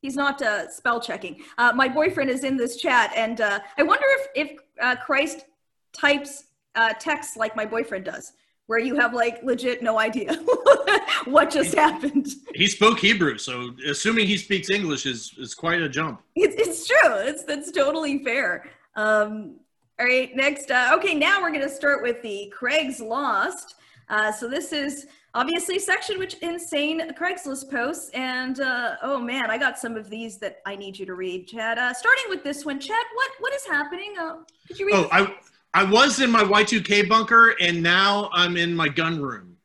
[0.00, 1.42] he's not uh, spell checking.
[1.58, 5.44] Uh, my boyfriend is in this chat, and uh, I wonder if if uh, Christ
[5.92, 8.32] types uh, texts like my boyfriend does,
[8.66, 10.34] where you have like legit no idea
[11.24, 12.28] what just happened.
[12.54, 16.22] he spoke Hebrew, so assuming he speaks English is is quite a jump.
[16.34, 17.14] It's, it's true.
[17.18, 18.70] It's that's totally fair.
[18.96, 19.56] Um,
[19.98, 20.70] all right, next.
[20.70, 23.76] Uh, okay, now we're going to start with the Craig's Lost.
[24.08, 29.50] Uh, so this is obviously a section which insane Craigslist posts, and uh, oh man,
[29.50, 31.78] I got some of these that I need you to read, Chad.
[31.78, 33.04] Uh, starting with this one, Chad.
[33.14, 34.14] What what is happening?
[34.18, 34.96] Uh, could you read?
[34.96, 35.32] Oh, I
[35.74, 39.56] I was in my Y2K bunker, and now I'm in my gun room.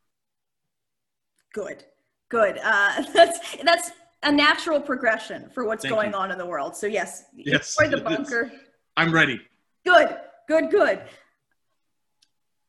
[1.54, 1.86] Good,
[2.30, 2.60] good.
[2.64, 3.92] Uh, that's that's
[4.24, 6.18] a natural progression for what's Thank going you.
[6.18, 6.76] on in the world.
[6.76, 8.02] So yes, Yes, the it is.
[8.02, 8.52] bunker.
[8.98, 9.40] I'm ready.
[9.86, 10.18] Good,
[10.48, 11.02] good, good.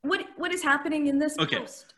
[0.03, 1.59] What what is happening in this Okay.
[1.59, 1.95] post?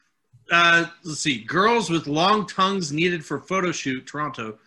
[0.50, 1.42] Uh, let's see.
[1.44, 4.06] Girls with long tongues needed for photo shoot.
[4.06, 4.58] Toronto.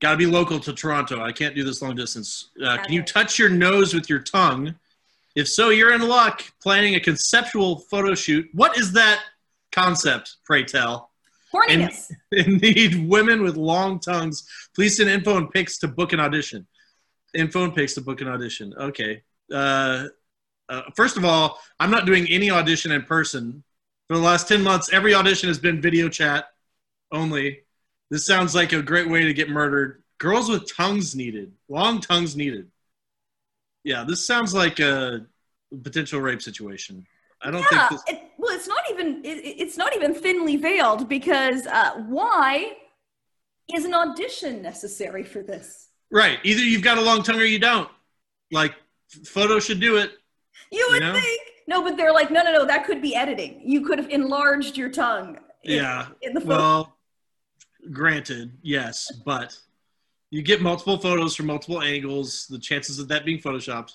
[0.00, 1.22] Got to be local to Toronto.
[1.22, 2.48] I can't do this long distance.
[2.62, 4.74] Uh, can you touch your nose with your tongue?
[5.36, 6.42] If so, you're in luck.
[6.62, 8.48] Planning a conceptual photo shoot.
[8.54, 9.22] What is that
[9.70, 10.36] concept?
[10.44, 11.10] Pray tell.
[11.54, 12.10] Horniness.
[12.32, 14.48] and need women with long tongues.
[14.74, 16.66] Please send info and pics to book an audition.
[17.34, 18.72] Info and pics to book an audition.
[18.80, 19.22] Okay.
[19.52, 20.06] Uh,
[20.70, 23.62] uh, first of all, I'm not doing any audition in person.
[24.08, 26.46] For the last 10 months, every audition has been video chat
[27.12, 27.60] only.
[28.10, 30.02] This sounds like a great way to get murdered.
[30.18, 31.52] Girls with tongues needed.
[31.68, 32.70] Long tongues needed.
[33.86, 35.24] Yeah, this sounds like a
[35.84, 37.06] potential rape situation.
[37.40, 38.14] I don't yeah, think this.
[38.16, 42.72] it, well, it's not even it, it's not even thinly veiled because uh, why
[43.72, 45.90] is an audition necessary for this?
[46.10, 46.40] Right.
[46.42, 47.88] Either you've got a long tongue or you don't.
[48.50, 48.74] Like,
[49.24, 50.10] photo should do it.
[50.72, 51.12] You would know?
[51.12, 53.60] think no, but they're like, no, no, no, that could be editing.
[53.64, 55.38] You could have enlarged your tongue.
[55.62, 56.08] in- Yeah.
[56.22, 56.56] in the photo.
[56.56, 56.96] Well,
[57.92, 59.56] granted, yes, but
[60.30, 62.46] you get multiple photos from multiple angles.
[62.48, 63.92] The chances of that being photoshopped,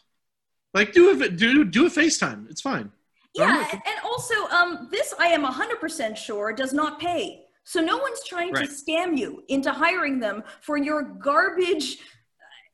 [0.74, 2.50] like do a do do a FaceTime.
[2.50, 2.92] It's fine.
[3.36, 7.46] Yeah, I'm and and also, um, this I am 100% sure does not pay.
[7.64, 8.68] So no one's trying Right.
[8.68, 11.98] to scam you into hiring them for your garbage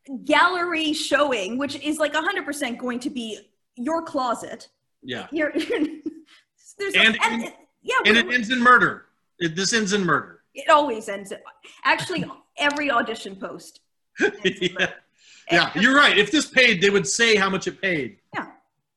[0.09, 3.37] uh, gallery showing, which is like 100% going to be
[3.75, 4.69] your closet.
[5.03, 5.51] Yeah, You're,
[6.79, 9.05] there's And- and, it- yeah, and it, it ends in murder.
[9.39, 10.41] It, this ends in murder.
[10.55, 11.31] it always ends.
[11.83, 12.25] Actually,
[12.57, 13.81] every audition post.
[14.43, 14.91] yeah.
[15.51, 16.17] yeah, you're right.
[16.17, 18.17] If this paid, they would say how much it paid.
[18.33, 18.47] Yeah,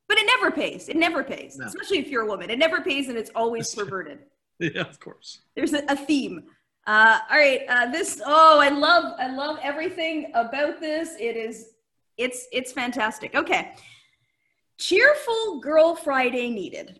[0.07, 0.89] but it never pays.
[0.89, 1.65] It never pays, No.
[1.65, 2.49] especially if you're a woman.
[2.49, 4.19] It never pays, and it's always perverted.
[4.59, 5.39] Yeah, of course.
[5.55, 6.43] there's a, a theme
[6.87, 11.69] uh, all right uh, this oh i love i love everything about this it is
[12.17, 13.73] it's it's fantastic okay
[14.77, 16.99] cheerful girl friday needed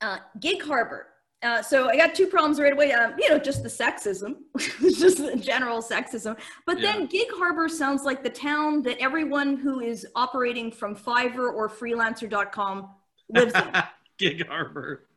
[0.00, 1.06] uh, gig harbor
[1.42, 2.92] uh, so I got two problems right away.
[2.92, 4.36] Um, you know, just the sexism,
[4.98, 6.36] just the general sexism.
[6.64, 11.52] But then Gig Harbor sounds like the town that everyone who is operating from Fiverr
[11.52, 12.88] or Freelancer.com
[13.28, 13.82] lives in.
[14.18, 15.08] Gig Harbor.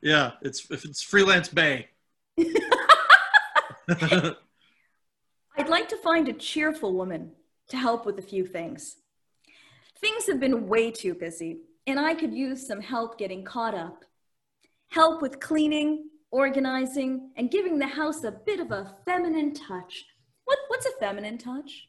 [0.00, 1.88] Yeah, it's if it's freelance bay.
[2.38, 4.36] I'd
[5.68, 7.32] like to find a cheerful woman
[7.68, 8.96] to help with a few things.
[10.00, 14.04] Things have been way too busy, and I could use some help getting caught up.
[14.90, 20.06] Help with cleaning, organizing, and giving the house a bit of a feminine touch.
[20.44, 21.88] What, what's a feminine touch?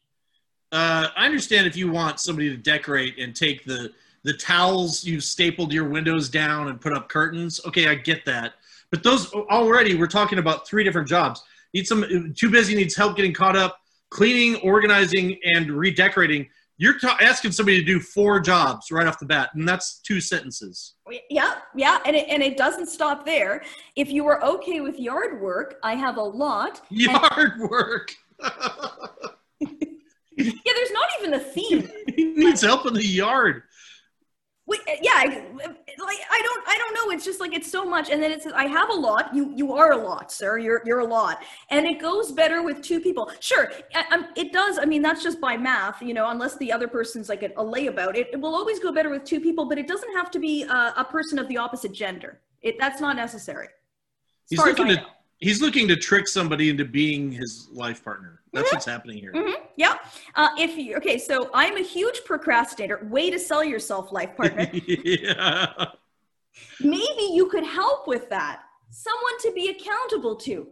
[0.72, 3.92] Uh, I understand if you want somebody to decorate and take the
[4.24, 7.62] the towels you've stapled your windows down and put up curtains.
[7.66, 8.56] Okay, I get that.
[8.92, 11.42] But those already we're talking about three different jobs.
[11.74, 16.48] Need some too busy needs help getting caught up, cleaning, organizing, and redecorating.
[16.80, 20.22] You're ta- asking somebody to do four jobs right off the bat, and that's two
[20.22, 20.96] sentences.
[21.30, 23.64] Yeah, yeah, and it, and it doesn't stop there.
[23.98, 26.82] If you are okay with yard work, I have a lot.
[26.90, 28.14] Yard work.
[30.42, 31.90] Yeah, there's not even a theme.
[32.16, 33.64] he needs help in the yard.
[34.70, 37.12] Wait, uh, yeah, I- like I don't, I don't know.
[37.12, 39.52] It's just like it's so much, and then it says, "I have a lot." You,
[39.56, 40.60] you are a lot, sir.
[40.60, 43.32] You're, you're a lot, and it goes better with two people.
[43.40, 44.78] Sure, I, I'm, it does.
[44.78, 46.30] I mean, that's just by math, you know.
[46.30, 49.24] Unless the other person's like a, a layabout, it, it will always go better with
[49.24, 49.66] two people.
[49.66, 52.40] But it doesn't have to be uh, a person of the opposite gender.
[52.62, 53.70] It, that's not necessary.
[54.50, 55.06] He's looking know.
[55.40, 58.42] He's looking to trick somebody into being his life partner.
[58.54, 58.76] That's Mm-hmm.
[58.76, 59.32] what's happening here.
[59.34, 59.96] Mhm, Yeah.
[60.36, 63.08] Uh, if you okay, so I'm a huge procrastinator.
[63.10, 64.70] Way to sell yourself, life partner.
[64.74, 65.86] yeah.
[66.82, 68.62] Maybe you could help with that.
[68.92, 70.68] someone to be accountable to.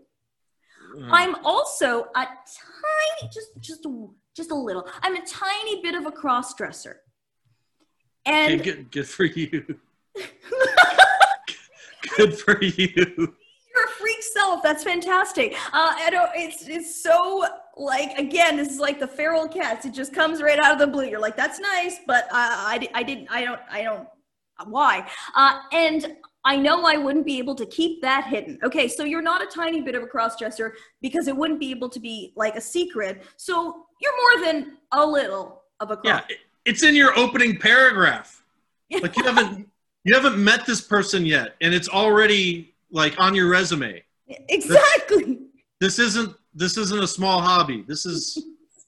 [0.99, 4.87] Uh, I'm also a tiny, just just a, just a little.
[5.03, 7.01] I'm a tiny bit of a cross dresser,
[8.27, 9.79] okay, and good, good for you.
[12.17, 13.35] good for you.
[13.99, 14.63] Freak self.
[14.63, 15.53] That's fantastic.
[15.73, 16.29] Uh, I don't.
[16.35, 18.57] It's it's so like again.
[18.57, 19.85] This is like the feral cats.
[19.85, 21.05] It just comes right out of the blue.
[21.05, 23.27] You're like, that's nice, but I I, I didn't.
[23.29, 23.61] I don't.
[23.69, 24.07] I don't.
[24.65, 25.07] Why?
[25.35, 28.57] Uh, and I know I wouldn't be able to keep that hidden.
[28.63, 31.89] Okay, so you're not a tiny bit of a crossdresser because it wouldn't be able
[31.89, 33.21] to be like a secret.
[33.35, 36.31] So you're more than a little of a Yeah, cross.
[36.31, 38.43] it- it's in your opening paragraph.
[39.01, 39.69] Like you haven't
[40.05, 44.03] you haven't met this person yet, and it's already like on your resume.
[44.49, 45.39] exactly.
[45.79, 47.83] This isn't this isn't a small hobby.
[47.87, 48.43] This is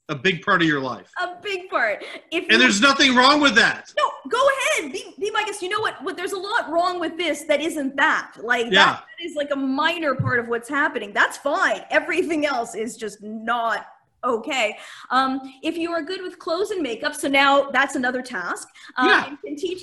[0.10, 2.04] a big part of your life, A big part.
[2.32, 3.94] If and you- there's nothing wrong with that.
[3.96, 4.40] No, go
[4.80, 4.92] ahead.
[4.92, 5.62] Be, be my guest.
[5.62, 6.04] You know what?
[6.04, 8.34] What there's a lot wrong with this that isn't that.
[8.42, 8.94] Like Yeah.
[9.02, 11.14] that is like a minor part of what's happening.
[11.14, 11.82] That's fine.
[11.92, 13.86] Everything else is just not
[14.24, 14.78] okay.
[15.12, 18.68] Um, if you are good with clothes and makeup, so now that's another task.
[18.98, 19.30] Um, Yeah.
[19.30, 19.82] You can teach.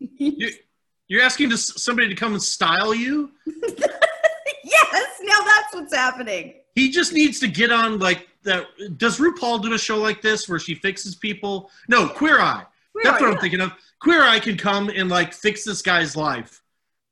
[0.00, 0.50] You,
[1.08, 3.32] you're asking to, somebody to come and style you.
[3.46, 5.20] yes.
[5.22, 6.54] Now that's what's happening.
[6.74, 8.66] He just needs to get on like that.
[8.96, 11.70] Does RuPaul do a show like this where she fixes people?
[11.88, 12.64] No, Queer Eye.
[12.92, 13.34] Where That's are what you?
[13.34, 13.72] I'm thinking of.
[14.00, 16.62] Queer Eye can come and like fix this guy's life,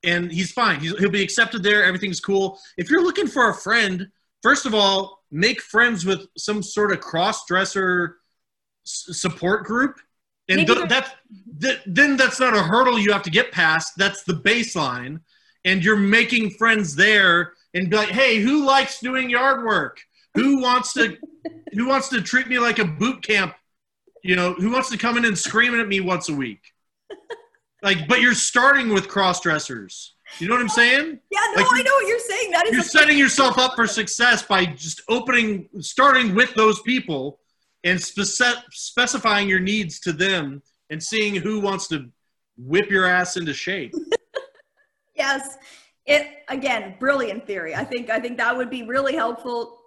[0.05, 0.79] and he's fine.
[0.81, 1.85] He's, he'll be accepted there.
[1.85, 2.59] Everything's cool.
[2.77, 4.09] If you're looking for a friend,
[4.43, 8.17] first of all, make friends with some sort of cross-dresser
[8.87, 9.99] s- support group,
[10.49, 11.11] and th- that's
[11.61, 13.95] th- then that's not a hurdle you have to get past.
[13.97, 15.21] That's the baseline,
[15.65, 20.01] and you're making friends there, and be like, hey, who likes doing yard work?
[20.35, 21.17] Who wants to
[21.73, 23.55] who wants to treat me like a boot camp
[24.27, 26.61] you know, who wants to come in and screaming at me once a week?
[27.83, 30.15] Like, but you're starting with cross dressers.
[30.41, 31.21] You know what I'm saying?
[31.31, 31.39] Yeah.
[31.55, 32.51] No, Like, I know what you're saying.
[32.51, 32.73] That is.
[32.73, 37.39] You're setting yourself up for success by just opening, starting with those people
[37.87, 42.11] and spec- specifying your needs to them and seeing who wants to
[42.59, 43.95] whip your ass into shape.
[45.17, 45.57] Yes.
[46.05, 47.75] It again, brilliant theory.
[47.75, 49.79] I think I think that would be really helpful.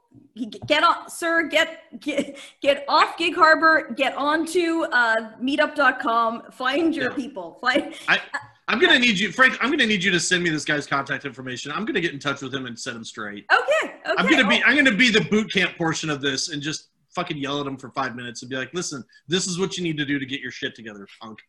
[0.67, 1.47] Get on, sir.
[1.47, 3.93] Get get get off Gig Harbor.
[3.95, 6.51] Get onto uh, Meetup.com.
[6.51, 7.15] Find your Yeah.
[7.15, 7.57] people.
[7.61, 7.93] Find.
[8.07, 8.19] I,
[8.67, 9.57] I'm gonna need you, Frank.
[9.61, 11.71] I'm gonna need you to send me this guy's contact information.
[11.71, 13.45] I'm gonna get in touch with him and set him straight.
[13.53, 13.93] Okay.
[13.93, 14.13] Okay.
[14.17, 17.37] I'm gonna be I'm gonna be the boot camp portion of this and just fucking
[17.37, 19.97] yell at him for five minutes and be like, listen, this is what you need
[19.97, 21.39] to do to get your shit together, punk.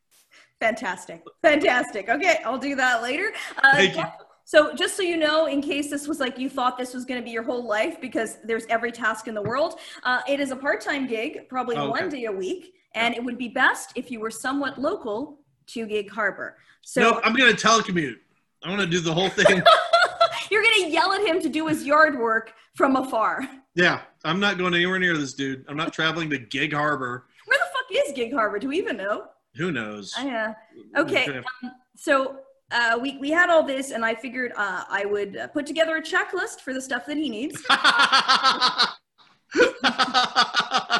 [0.60, 1.22] Fantastic.
[1.42, 2.08] Fantastic.
[2.08, 3.32] Okay, I'll do that later.
[3.62, 4.04] Uh, Thank you.
[4.44, 7.20] So, just so you know, in case this was like you thought this was going
[7.20, 10.50] to be your whole life, because there's every task in the world, uh, it is
[10.50, 12.00] a part time gig, probably Oh, okay.
[12.02, 15.86] one day a week, and it would be best if you were somewhat local to
[15.86, 16.56] Gig Harbor.
[16.82, 18.16] So, no, I'm gonna telecommute.
[18.62, 19.62] I'm going to do the whole thing.
[20.50, 23.46] you're going to yell at him to do his yard work from afar.
[23.74, 25.64] yeah, I'm not going anywhere near this dude.
[25.68, 27.26] I'm not traveling to Gig Harbor.
[27.46, 28.58] Where the fuck is Gig Harbor?
[28.58, 29.26] Do we even know?
[29.56, 30.14] Who knows?
[30.18, 30.54] Yeah.
[30.96, 31.40] Okay.
[31.96, 32.38] So
[32.70, 35.96] uh, we, we had all this, and I figured uh, I would uh, put together
[35.96, 37.62] a checklist for the stuff that he needs.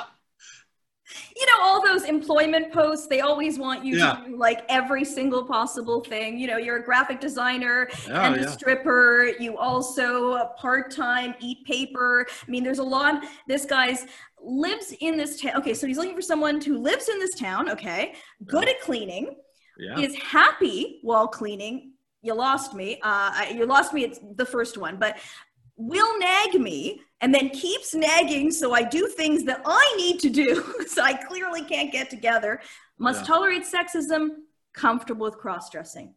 [1.40, 4.16] You know, all those employment posts, they always want you Yeah.
[4.16, 6.38] to do like every single possible thing.
[6.38, 8.50] You know, you're a graphic designer Oh, and a yeah.
[8.50, 9.31] stripper.
[9.40, 12.26] You also part time eat paper.
[12.46, 13.24] I mean, there's a lot.
[13.48, 14.07] This guy's
[14.42, 15.53] lives in this town.
[15.57, 17.70] Okay, so he's looking for someone who lives in this town.
[17.70, 19.37] Okay, good at cleaning.
[19.79, 19.98] yeah.
[19.98, 21.92] is happy while cleaning.
[22.22, 22.98] You lost me.
[23.03, 24.05] Uh, you lost me.
[24.05, 25.16] It's the first one, but
[25.80, 28.50] will nag me and then keeps nagging.
[28.50, 30.74] So I do things that I need to do.
[30.86, 32.60] so I clearly can't get together.
[32.98, 33.26] Must Yeah.
[33.26, 34.28] tolerate sexism.
[34.72, 36.14] Comfortable with cross dressing.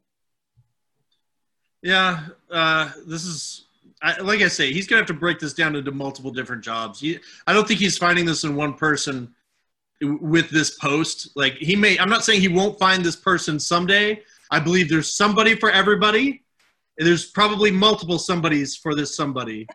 [1.82, 3.65] Yeah, uh, this is
[4.02, 6.99] I, like I say, he's gonna have to break this down into multiple different jobs.
[6.99, 9.34] He, I don't think he's finding this in one person
[10.02, 11.30] with this post.
[11.36, 14.21] Like he may, I'm not saying he won't find this person someday.
[14.52, 16.42] I believe there's somebody for everybody.
[16.97, 19.67] There's probably multiple somebodies for this somebody,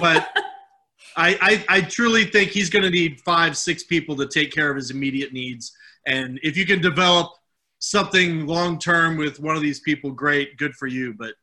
[0.00, 0.28] but
[1.16, 4.70] I, I, I truly think he's going to need five, six people to take care
[4.70, 5.72] of his immediate needs.
[6.06, 7.32] And if you can develop
[7.78, 11.14] something long term with one of these people, great, good for you.
[11.14, 11.34] But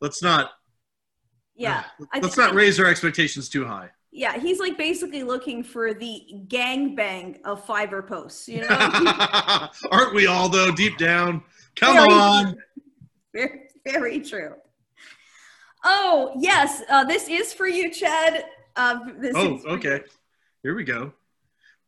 [0.00, 0.52] let's not
[1.54, 1.84] Yeah.
[2.00, 3.90] Uh, I let's not raise our expectations too high.
[4.10, 4.38] Yeah.
[4.38, 8.68] He's like basically looking for the gangbang of Fiverr posts, you know?
[9.90, 10.72] Aren't we all though?
[10.72, 11.42] Deep down,
[11.76, 12.56] come Very on.
[13.32, 14.54] Very, very true.
[15.84, 16.82] Oh, yes.
[16.88, 18.44] Uh, this is for you, Chad.
[18.76, 20.00] Uh, this Oh, okay.
[20.62, 21.12] Here we go.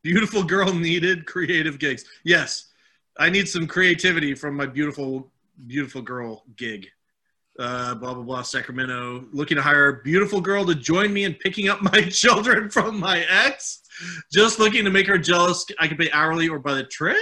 [0.02, 2.04] Beautiful girl needed creative gigs.
[2.24, 2.72] Yes,
[3.18, 5.32] I need some creativity from my beautiful,
[5.66, 6.88] beautiful girl gig.
[7.58, 11.34] uh, blah blah blah, Sacramento, looking to hire a beautiful girl to join me in
[11.34, 13.82] picking up my children from my ex.
[14.32, 15.64] Just looking to make her jealous.
[15.78, 17.16] I can pay hourly or by the trip.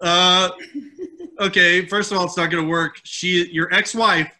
[0.00, 0.48] Uh,
[1.40, 3.00] okay, first of all, it's not going to work.
[3.04, 4.32] She, your ex-wife,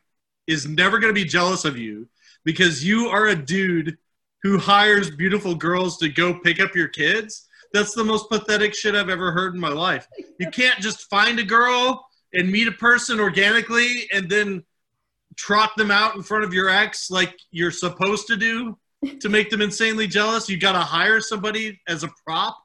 [0.47, 2.09] is never going to be jealous of you
[2.45, 3.97] because you are a dude
[4.42, 7.49] who hires beautiful girls to go pick up your kids.
[7.72, 10.07] That's the most pathetic shit I've ever heard in my life.
[10.38, 14.62] You can't just find a girl and meet a person organically and then
[15.36, 18.78] trot them out in front of your ex like you're supposed to do
[19.20, 20.49] to make them insanely jealous.
[20.49, 22.57] You got to hire somebody as a prop.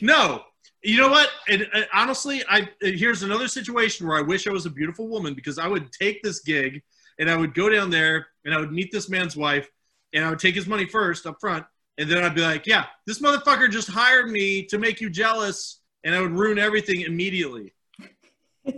[0.00, 0.42] No,
[0.82, 1.30] you know what?
[1.48, 5.34] And, and honestly, I here's another situation where I wish I was a beautiful woman
[5.34, 6.82] because I would take this gig
[7.18, 9.68] and I would go down there and I would meet this man's wife
[10.12, 11.64] and I would take his money first up front
[11.98, 15.80] and then I'd be like, yeah, this motherfucker just hired me to make you jealous
[16.02, 17.72] and I would ruin everything immediately.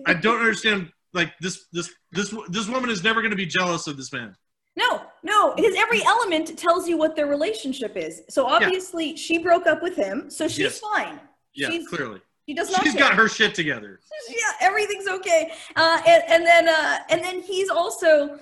[0.06, 3.86] I don't understand like this this this this woman is never going to be jealous
[3.86, 4.36] of this man.
[4.76, 8.22] No, no, his every element tells you what their relationship is.
[8.28, 9.16] So obviously yeah.
[9.16, 10.80] she broke up with him, so she's yes.
[10.80, 11.18] fine.
[11.54, 12.20] Yeah, she's, clearly.
[12.46, 12.84] She does not.
[12.84, 13.08] She's care.
[13.08, 14.00] got her shit together.
[14.28, 15.52] Yeah, everything's okay.
[15.74, 18.38] Uh, and, and then uh, and then he's also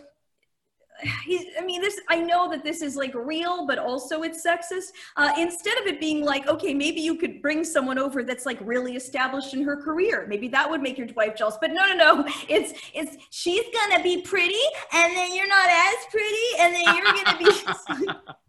[1.24, 4.92] he's i mean this i know that this is like real but also it's sexist
[5.16, 8.58] uh, instead of it being like okay maybe you could bring someone over that's like
[8.62, 11.94] really established in her career maybe that would make your wife jealous but no no
[11.96, 14.54] no it's it's she's gonna be pretty
[14.92, 18.32] and then you're not as pretty and then you're gonna be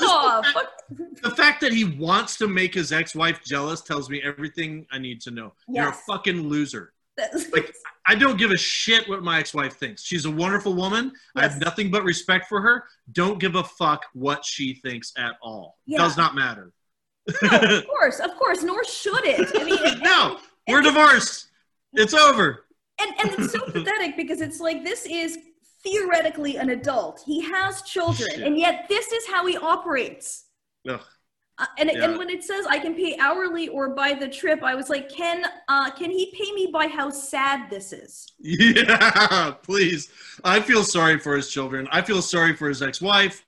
[0.00, 0.44] Fuck off.
[0.44, 4.86] The fact, the fact, that he wants to make his ex-wife jealous tells me everything
[4.92, 5.52] I need to know.
[5.68, 5.82] Yes.
[5.82, 6.92] You're a fucking loser.
[7.52, 7.72] like
[8.06, 10.02] I don't give a shit what my ex-wife thinks.
[10.02, 11.12] She's a wonderful woman.
[11.14, 11.20] Yes.
[11.36, 12.84] I have nothing but respect for her.
[13.12, 15.78] Don't give a fuck what she thinks at all.
[15.86, 15.98] Yeah.
[15.98, 16.72] Does not matter.
[17.42, 19.48] no, of course, of course, nor should it.
[19.54, 21.48] I mean, no, we're divorced.
[21.92, 22.66] It's over.
[23.00, 25.38] And and it's so pathetic because it's like this is
[25.82, 27.22] theoretically an adult.
[27.24, 28.40] He has children, Shit.
[28.40, 30.44] and yet this is how he operates.
[30.88, 31.00] Ugh.
[31.58, 32.04] Uh, and, yeah.
[32.04, 35.10] and when it says I can pay hourly or by the trip, I was like,
[35.10, 38.32] can uh, can he pay me by how sad this is?
[38.40, 40.10] Yeah, please.
[40.44, 41.86] I feel sorry for his children.
[41.92, 43.44] I feel sorry for his ex-wife.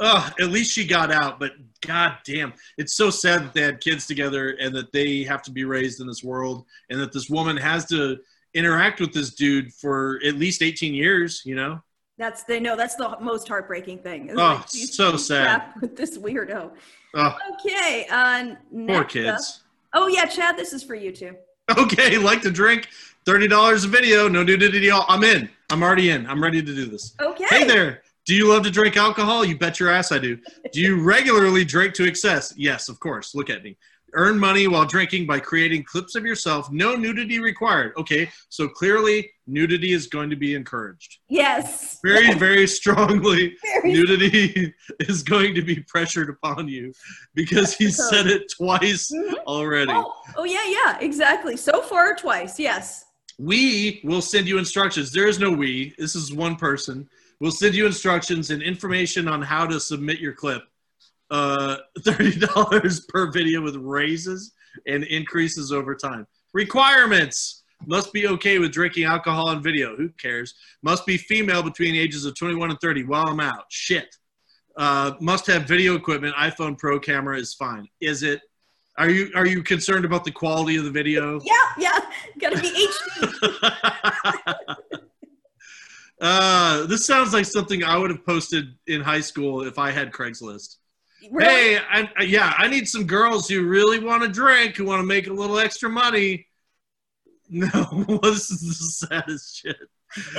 [0.00, 3.80] Ugh, at least she got out, but god damn, it's so sad that they had
[3.80, 7.30] kids together and that they have to be raised in this world and that this
[7.30, 8.18] woman has to
[8.54, 11.80] interact with this dude for at least 18 years, you know?
[12.18, 14.30] That's they know That's the most heartbreaking thing.
[14.30, 16.70] It's oh, like, so sad with this weirdo.
[17.14, 17.38] Oh.
[17.52, 18.06] Okay.
[18.10, 18.54] Uh,
[18.86, 19.62] Poor kids.
[19.92, 20.02] Up.
[20.02, 20.56] Oh yeah, Chad.
[20.56, 21.36] This is for you too.
[21.76, 22.88] Okay, like to drink.
[23.26, 24.28] Thirty dollars a video.
[24.28, 24.90] No nudity.
[24.90, 25.50] I'm in.
[25.70, 26.26] I'm already in.
[26.26, 27.14] I'm ready to do this.
[27.20, 27.44] Okay.
[27.48, 28.02] Hey there.
[28.24, 29.44] Do you love to drink alcohol?
[29.44, 30.38] You bet your ass I do.
[30.72, 32.52] Do you regularly drink to excess?
[32.56, 33.34] Yes, of course.
[33.34, 33.76] Look at me.
[34.14, 36.70] Earn money while drinking by creating clips of yourself.
[36.70, 37.92] No nudity required.
[37.98, 41.18] Okay, so clearly nudity is going to be encouraged.
[41.28, 41.98] Yes.
[42.02, 46.92] Very, very strongly, very nudity is going to be pressured upon you
[47.34, 49.34] because he said it twice mm-hmm.
[49.46, 49.92] already.
[49.92, 51.56] Oh, oh, yeah, yeah, exactly.
[51.56, 53.04] So far, twice, yes.
[53.38, 55.12] We will send you instructions.
[55.12, 57.08] There is no we, this is one person.
[57.38, 60.62] We'll send you instructions and information on how to submit your clip
[61.30, 64.52] uh, $30 per video with raises
[64.86, 66.26] and increases over time.
[66.52, 69.96] Requirements must be okay with drinking alcohol on video.
[69.96, 70.54] Who cares?
[70.82, 73.64] Must be female between ages of 21 and 30 while I'm out.
[73.70, 74.16] Shit.
[74.76, 76.34] Uh, must have video equipment.
[76.36, 77.88] iPhone Pro camera is fine.
[78.00, 78.40] Is it?
[78.98, 81.38] Are you are you concerned about the quality of the video?
[81.44, 82.00] Yeah, yeah.
[82.38, 83.72] Got to be HD.
[86.20, 90.12] uh, this sounds like something I would have posted in high school if I had
[90.12, 90.76] Craigslist.
[91.30, 91.74] Really?
[91.74, 95.06] Hey, I, yeah, I need some girls who really want to drink, who want to
[95.06, 96.46] make a little extra money.
[97.48, 97.68] No,
[98.24, 99.76] this is the saddest shit.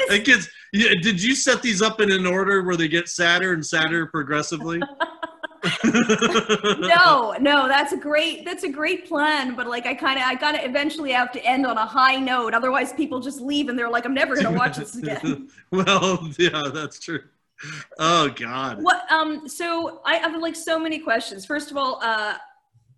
[0.09, 0.49] It gets.
[0.73, 4.07] Yeah, did you set these up in an order where they get sadder and sadder
[4.07, 4.79] progressively?
[5.85, 10.35] no, no, that's a great that's a great plan, but like I kind of I
[10.35, 12.53] gotta eventually have to end on a high note.
[12.53, 15.49] Otherwise, people just leave and they're like, I'm never gonna watch this again.
[15.71, 17.21] well, yeah, that's true
[17.99, 18.81] oh God.
[18.81, 19.11] What?
[19.11, 19.47] Um.
[19.47, 21.45] So I have like so many questions.
[21.45, 22.37] First of all, uh,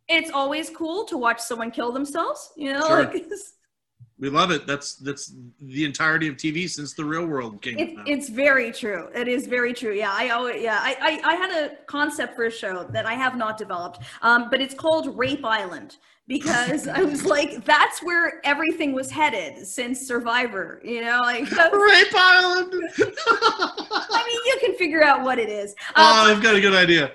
[0.07, 2.51] it's always cool to watch someone kill themselves.
[2.55, 3.03] You know, sure.
[3.05, 3.25] like.
[4.21, 4.67] We love it.
[4.67, 7.79] That's that's the entirety of TV since the real world came.
[7.79, 9.07] It, it's very true.
[9.15, 9.93] It is very true.
[9.93, 10.77] Yeah, I always yeah.
[10.81, 14.49] I, I I had a concept for a show that I have not developed, um,
[14.49, 15.95] but it's called Rape Island
[16.29, 22.13] because I was like, that's where everything was headed since Survivor, you know, like Rape
[22.15, 22.71] Island.
[22.99, 25.73] I mean, you can figure out what it is.
[25.95, 27.11] Oh, um, I've got a good idea.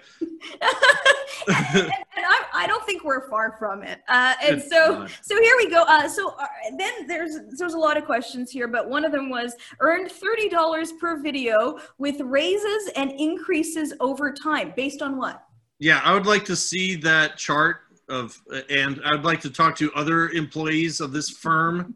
[0.50, 4.00] and, and I, I don't think we're far from it.
[4.08, 5.84] Uh, and so, so here we go.
[5.84, 6.46] Uh, so uh,
[6.76, 10.48] then there's there's a lot of questions here, but one of them was earned thirty
[10.48, 15.44] dollars per video with raises and increases over time, based on what?
[15.78, 18.40] Yeah, I would like to see that chart of,
[18.70, 21.94] and I'd like to talk to other employees of this firm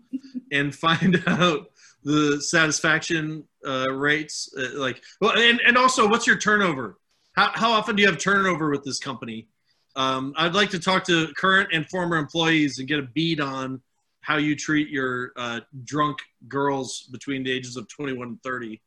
[0.53, 1.71] and find out
[2.05, 4.53] the satisfaction uh, rates.
[4.57, 6.99] Uh, like, well, and, and also, what's your turnover?
[7.33, 9.49] How, how often do you have turnover with this company?
[9.97, 13.81] Um, I'd like to talk to current and former employees and get a beat on
[14.21, 18.81] how you treat your uh, drunk girls between the ages of 21 and 30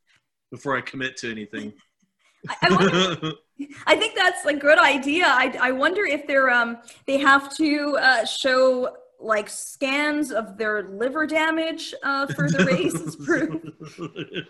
[0.52, 1.74] before I commit to anything.
[2.50, 3.32] I, I, wonder,
[3.88, 5.26] I think that's a good idea.
[5.28, 10.90] I, I wonder if they're um they have to uh, show like scans of their
[10.90, 13.62] liver damage uh, for the raise as proof.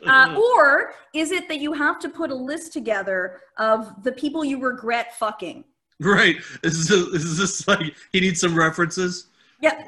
[0.07, 4.45] Uh, or is it that you have to put a list together of the people
[4.45, 5.65] you regret fucking?
[5.99, 6.37] Right.
[6.63, 9.27] Is this, is this like he needs some references?
[9.61, 9.85] Yeah,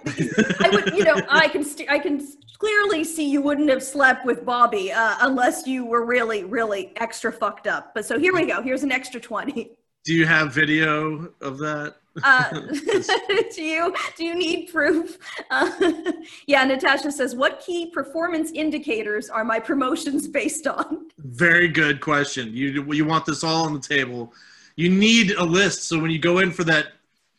[0.60, 0.94] I would.
[0.96, 1.64] You know, I can.
[1.64, 2.26] St- I can
[2.60, 7.34] clearly see you wouldn't have slept with Bobby uh, unless you were really, really extra
[7.34, 7.94] fucked up.
[7.94, 8.62] But so here we go.
[8.62, 9.72] Here's an extra twenty.
[10.06, 11.96] Do you have video of that?
[12.22, 12.50] Uh,
[13.56, 15.18] do you do you need proof?
[15.50, 15.92] Uh,
[16.46, 22.54] yeah, Natasha says, "What key performance indicators are my promotions based on?" Very good question.
[22.54, 24.34] You you want this all on the table.
[24.76, 26.88] You need a list so when you go in for that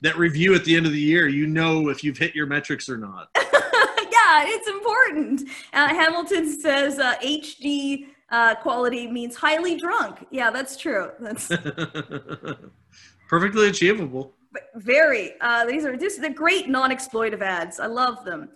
[0.05, 2.89] that review at the end of the year, you know if you've hit your metrics
[2.91, 3.31] or not.
[3.37, 5.49] yeah, it's important.
[5.73, 10.27] Uh, Hamilton says uh, HD uh, quality means highly drunk.
[10.31, 11.11] Yeah, that's true.
[11.19, 11.49] That's
[13.29, 14.35] Perfectly achievable.
[14.77, 15.33] very.
[15.41, 17.81] Uh, these are just the great non-exploitive ads.
[17.81, 18.51] I love them.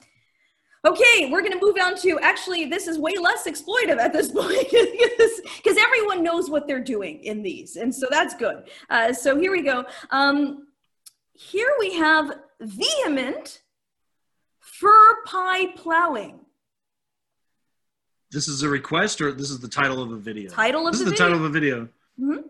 [0.84, 4.30] Okay, we're going to move on to actually, this is way less exploitive at this
[4.32, 7.76] point because everyone knows what they're doing in these.
[7.76, 8.68] And so that's good.
[8.90, 9.86] Uh, so here we go.
[10.10, 10.68] Um,
[11.38, 13.62] here we have vehement
[14.58, 16.40] fur pie plowing.
[18.32, 20.50] This is a request or this is the title of a video?
[20.50, 21.26] Title of this the is the video.
[21.28, 21.88] title of a video.
[22.20, 22.40] Mm-hmm.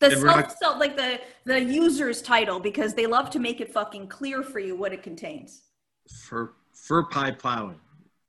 [0.00, 3.38] The And we're not- self, self, like the the user's title because they love to
[3.38, 5.62] make it fucking clear for you what it contains.
[6.10, 7.80] Fur fur pie plowing.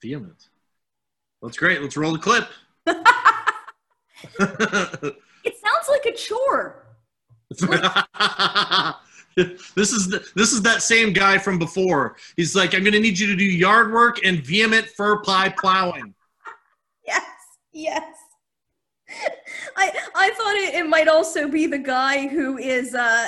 [0.01, 0.47] Vehement.
[1.41, 1.81] That's great.
[1.81, 2.47] Let's roll the clip.
[5.47, 6.87] It sounds like a chore.
[9.75, 12.15] this is the, this is that same guy from before.
[12.37, 16.13] He's like, I'm gonna need you to do yard work and vehement fur pie plowing.
[17.05, 17.23] Yes,
[17.73, 18.03] yes.
[19.77, 23.27] I I thought it, it might also be the guy who is uh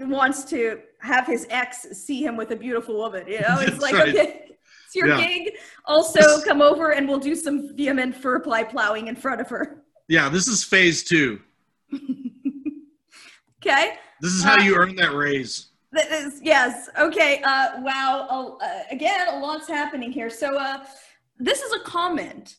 [0.00, 3.26] wants to have his ex see him with a beautiful woman.
[3.26, 4.08] You know, it's That's like right.
[4.08, 5.26] okay, it's your Yeah.
[5.26, 5.52] gig.
[5.84, 9.82] Also, come over and we'll do some vehement fur ply plowing in front of her.
[10.08, 11.40] Yeah, this is phase two.
[13.64, 13.94] Okay.
[14.20, 15.66] This is how you earn that raise.
[15.92, 16.88] That is, yes.
[16.98, 17.42] Okay.
[17.44, 18.58] Uh, wow.
[18.62, 20.30] Uh, again, a lot's happening here.
[20.30, 20.84] So, uh,
[21.38, 22.56] this is a comment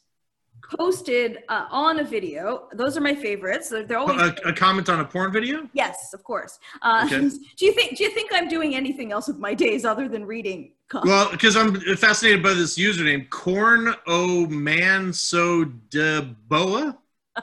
[0.77, 2.67] posted uh, on a video.
[2.73, 3.69] Those are my favorites.
[3.69, 5.67] They're, they're always A, a comment on a porn video?
[5.73, 6.59] yes, of course.
[6.81, 7.19] Uh, Okay.
[7.57, 7.97] Do you think?
[7.97, 10.73] Do you think I'm doing anything else with my days other than reading?
[10.87, 11.09] comments?
[11.09, 16.97] Well, because I'm fascinated by this username, Corn O Man So De Boa.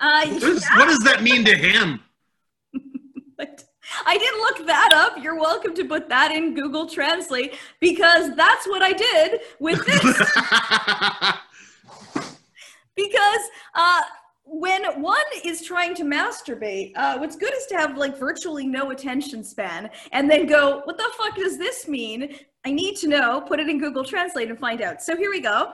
[0.00, 2.00] Uh, What, is, what does that mean to him?
[4.06, 5.22] I didn't look that up.
[5.22, 10.04] You're welcome to put that in Google Translate because that's what I did with this.
[12.96, 13.40] because
[13.74, 14.00] uh,
[14.44, 18.90] when one is trying to masturbate, uh, what's good is to have like virtually no
[18.90, 22.36] attention span and then go, what the fuck does this mean?
[22.64, 23.42] I need to know.
[23.42, 25.02] Put it in Google Translate and find out.
[25.02, 25.72] So here we go.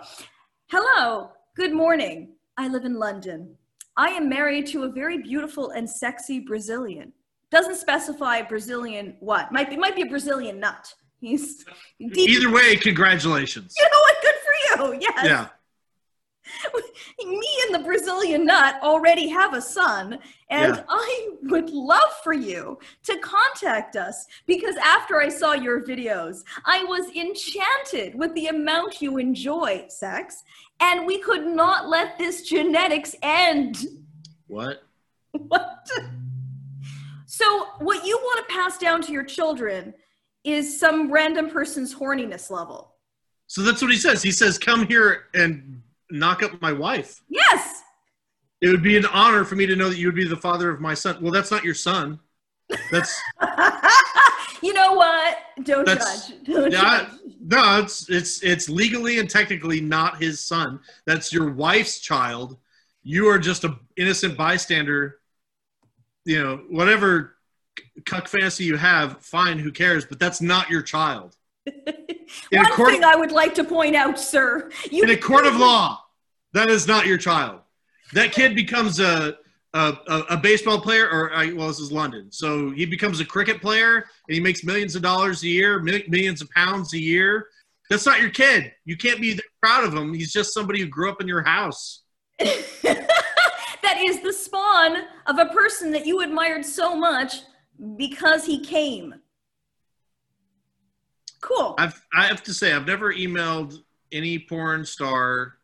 [0.68, 2.32] Hello, good morning.
[2.56, 3.56] I live in London.
[3.96, 7.12] I am married to a very beautiful and sexy Brazilian.
[7.50, 9.50] Doesn't specify Brazilian what?
[9.52, 10.94] Might be might be a Brazilian nut.
[11.20, 11.64] He's
[11.98, 12.30] deep.
[12.30, 13.74] Either way, congratulations.
[13.76, 14.16] You know what?
[14.22, 14.34] Good
[14.86, 15.00] for you.
[15.00, 15.24] Yes.
[15.24, 15.48] Yeah.
[17.24, 20.18] Me and the Brazilian nut already have a son,
[20.48, 20.84] and Yeah.
[20.88, 26.82] I would love for you to contact us because after I saw your videos, I
[26.84, 30.42] was enchanted with the amount you enjoy sex,
[30.80, 33.76] and we could not let this genetics end.
[34.46, 34.82] What?
[35.32, 35.88] What?
[37.26, 39.94] So, what you want to pass down to your children
[40.44, 42.94] is some random person's horniness level.
[43.46, 44.22] So that's what he says.
[44.22, 47.82] He says, "Come here and knock up my wife." Yes.
[48.60, 50.68] It would be an honor for me to know that you would be the father
[50.70, 51.18] of my son.
[51.22, 52.18] Well, that's not your son.
[52.90, 53.18] That's
[54.62, 55.38] you know what?
[55.62, 56.44] Don't That's- judge.
[56.44, 57.19] Don't yeah, I- judge.
[57.40, 57.80] No.
[57.80, 60.80] It's it's it's legally and technically not his son.
[61.06, 62.58] That's your wife's child.
[63.02, 65.18] You are just a innocent bystander.
[66.24, 67.36] You know, whatever
[68.04, 70.04] cuck fantasy you have, fine, who cares?
[70.04, 71.36] But that's not your child.
[72.52, 75.56] One court thing I would like to point out, sir, you in a court of
[75.56, 76.02] law,
[76.52, 77.60] that is not your child.
[78.12, 79.38] That kid becomes a
[79.74, 83.24] a, a, a baseball player, or uh, well, this is London, so he becomes a
[83.24, 86.98] cricket player, and he makes millions of dollars a year, mi- millions of pounds a
[86.98, 87.46] year.
[87.88, 88.72] That's not your kid.
[88.84, 90.14] You can't be that proud of him.
[90.14, 92.02] He's just somebody who grew up in your house.
[92.38, 94.96] that is the spawn
[95.26, 97.42] of a person that you admired so much
[97.96, 99.14] because he came.
[101.40, 101.74] Cool.
[101.78, 103.78] I've I have to say I've never emailed
[104.12, 105.54] any porn star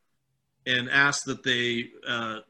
[0.67, 2.41] and asked that they uh,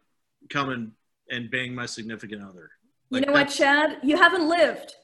[0.49, 0.93] come and
[1.31, 2.71] and bang my significant other.
[3.11, 3.99] you know what, Chad?
[4.03, 4.95] You haven't lived.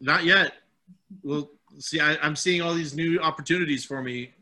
[0.00, 0.52] Not yet.
[1.22, 4.34] Well, see, I, I'm seeing all these new opportunities for me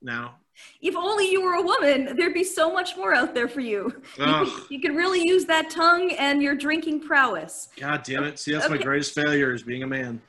[0.00, 0.36] now.
[0.80, 4.02] If only you were a woman, there'd be so much more out there for you.
[4.18, 4.46] You Ugh.
[4.46, 7.68] could, you could really use that tongue and your drinking prowess.
[7.78, 8.38] God damn it!
[8.38, 10.20] See, that's my greatest failure is being a man.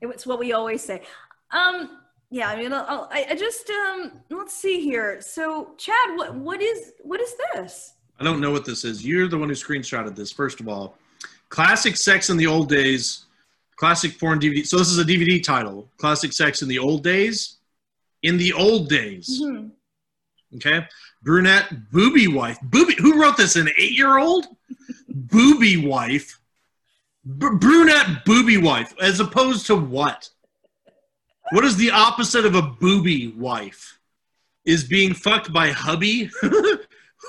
[0.00, 1.02] It's what we always say.
[1.52, 1.98] Um,
[2.30, 5.20] yeah, I mean, I'll, I, I just um, let's see here.
[5.20, 7.94] So, Chad, what what is what is this?
[8.18, 9.06] I don't know what this is.
[9.06, 10.32] You're the one who screenshotted this.
[10.32, 10.96] First of all,
[11.48, 13.26] classic sex in the old days,
[13.76, 14.66] classic porn DVD.
[14.66, 15.88] So this is a DVD title.
[15.98, 17.56] Classic sex in the old days.
[18.22, 19.40] In the old days.
[19.40, 19.70] Mhm.
[20.56, 20.86] Okay.
[21.22, 22.58] Brunette booby wife.
[22.62, 22.94] Booby.
[22.98, 23.54] Who wrote this?
[23.56, 24.46] An eight-year-old
[25.08, 26.40] booby wife.
[27.24, 28.94] B- brunette booby wife.
[29.00, 30.30] As opposed to what?
[31.52, 33.98] What is the opposite of a booby wife?
[34.64, 36.30] Is being fucked by hubby,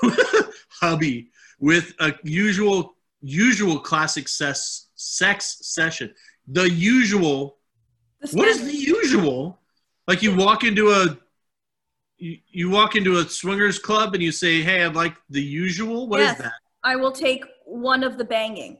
[0.80, 1.28] hubby
[1.58, 6.12] with a usual usual classic sex sex session.
[6.48, 7.58] The usual.
[8.32, 9.58] What is the usual?
[10.08, 11.16] Like you walk into a
[12.18, 16.08] you, you walk into a swingers club and you say, "Hey, I'd like the usual."
[16.08, 16.38] What is Yes.
[16.38, 16.52] that?
[16.82, 18.78] I will take one of the banging.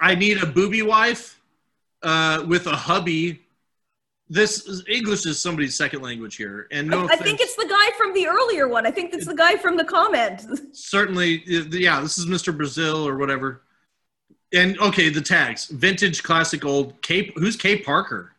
[0.00, 1.40] I need a booby wife
[2.02, 3.40] uh, with a hubby.
[4.30, 7.66] This is, English is somebody's second language here, and no I, I think it's the
[7.66, 8.86] guy from the earlier one.
[8.86, 10.44] I think it's the guy from the comment.
[10.72, 12.54] certainly, yeah, this is Mr.
[12.54, 13.62] Brazil or whatever.
[14.52, 17.00] And okay, the tags: vintage, classic, old.
[17.00, 18.32] Kay, who's Kay Parker?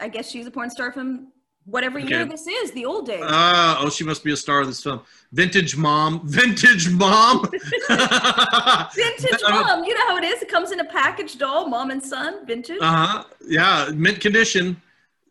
[0.00, 1.32] I guess she's a porn star from
[1.64, 3.22] whatever year this is, the old days.
[3.22, 5.00] Uh, oh, she must be a star of this film.
[5.32, 7.48] Vintage mom, vintage mom.
[7.50, 10.42] vintage mom, you know how it is.
[10.42, 12.78] It comes in a package doll, mom and son, vintage.
[12.80, 13.24] Uh huh.
[13.46, 14.80] Yeah, mint condition.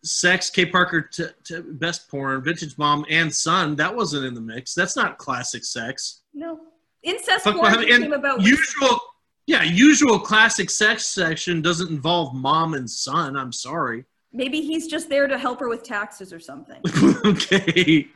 [0.04, 0.66] Sex, K.
[0.66, 3.76] Parker, t- t- best porn, vintage mom and son.
[3.76, 4.74] That wasn't in the mix.
[4.74, 6.22] That's not classic sex.
[6.34, 6.58] no,
[7.02, 8.40] incest Fuck porn what- came and about.
[8.42, 8.98] Usual,
[9.46, 13.36] yeah, usual classic sex section doesn't involve mom and son.
[13.36, 14.04] I'm sorry.
[14.32, 16.80] Maybe he's just there to help her with taxes or something.
[17.24, 18.08] okay.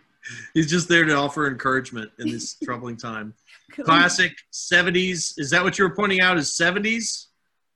[0.55, 3.33] He's just there to offer encouragement in this troubling time.
[3.71, 5.35] Classic 70s.
[5.39, 6.37] Is that what you were pointing out?
[6.39, 7.27] Is 70s?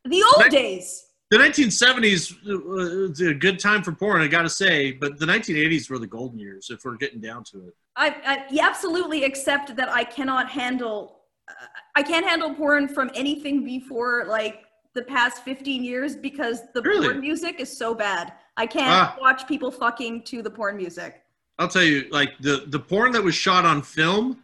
[0.04, 1.04] The old days.
[1.30, 5.26] The 1970s uh, was a good time for porn, I got to say, but the
[5.26, 7.76] 1980s were the golden years, if we're getting down to it.
[7.96, 11.20] I, I yeah, absolutely accept that I cannot handle.
[11.48, 11.52] Uh,
[11.94, 14.62] I can't handle porn from anything before like
[14.94, 17.06] the past 15 years because the Really?
[17.08, 18.32] porn music is so bad.
[18.56, 19.16] I can't Ah.
[19.20, 21.22] watch people fucking to the porn music.
[21.60, 24.38] I'll tell you, like the the porn that was shot on film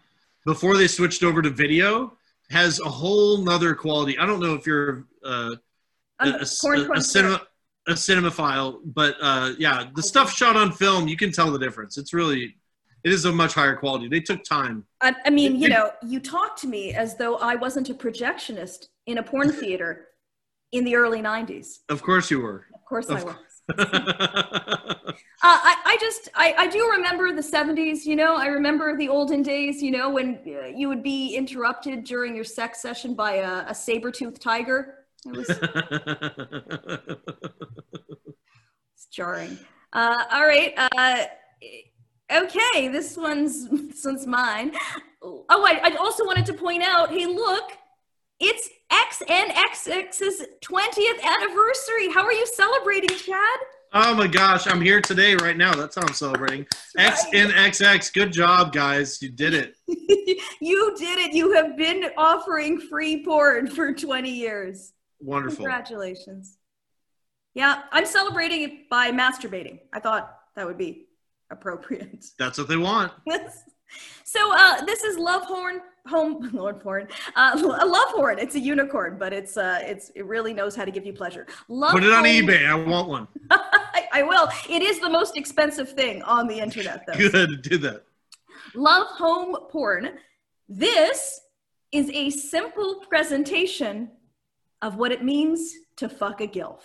[0.44, 2.12] before they switched over to video
[2.50, 4.16] has a whole nother quality.
[4.18, 5.56] I don't know if you're uh,
[6.18, 7.42] I'm a, a a, a cinema
[7.88, 11.98] a cinemaphile, but uh, yeah, the stuff shot on film, you can tell the difference.
[11.98, 12.56] It's really,
[13.04, 14.08] it is a much higher quality.
[14.08, 14.84] They took time.
[15.00, 17.94] I, I mean, you It- know, you talk to me as though I wasn't a
[17.94, 20.08] projectionist in a porn theater
[20.72, 21.78] in the early 90s.
[21.88, 22.66] Of course, you were.
[22.74, 23.36] Of course Of I was.
[25.42, 29.08] Uh, I, I just, I, I do remember the 70s, you know, I remember the
[29.08, 33.34] olden days, you know, when uh, you would be interrupted during your sex session by
[33.34, 35.05] a, a saber-toothed tiger.
[35.26, 35.48] It was
[38.94, 39.58] it's jarring.
[39.92, 40.72] Uh, all right.
[40.76, 41.24] Uh,
[42.32, 44.72] okay, this one's this one's mine.
[45.22, 47.10] Oh, I, I also wanted to point out.
[47.10, 47.72] Hey, look,
[48.38, 52.12] it's XNXX's 20th anniversary.
[52.12, 53.58] How are you celebrating, Chad?
[53.92, 55.74] oh my gosh, I'm here today, right now.
[55.74, 56.66] That's how I'm celebrating.
[56.98, 59.20] XNXX, good job, guys.
[59.22, 59.74] You did it.
[60.60, 61.32] you did it.
[61.32, 64.92] You have been offering free porn for 20 years.
[65.20, 65.56] Wonderful.
[65.64, 66.58] Congratulations.
[67.54, 69.80] Yeah, I'm celebrating it by masturbating.
[69.92, 71.06] I thought that would be
[71.50, 72.24] appropriate.
[72.38, 73.12] That's what they want.
[74.24, 77.08] so uh, this is Love Horn Home Lord Horn.
[77.34, 78.38] Uh, a Love Horn.
[78.38, 81.46] It's a unicorn, but it's uh, it's it really knows how to give you pleasure.
[81.68, 82.66] Love Put it on Horn- eBay.
[82.66, 83.28] I want one.
[83.50, 84.48] I, I will.
[84.68, 87.14] It is the most expensive thing on the internet, though.
[87.14, 87.62] Good.
[87.62, 88.02] Do that.
[88.74, 90.10] Love Home Porn.
[90.68, 91.40] This
[91.92, 94.10] is a simple presentation
[94.82, 96.80] of what it means to fuck a gilf.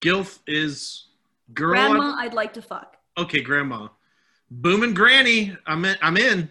[0.00, 1.08] Gilf is
[1.52, 1.70] girl.
[1.74, 2.96] Grandma, I'd like to fuck.
[3.16, 3.88] Okay, grandma.
[4.50, 5.56] Boom and granny.
[5.66, 5.96] I'm in.
[6.02, 6.50] I'm in.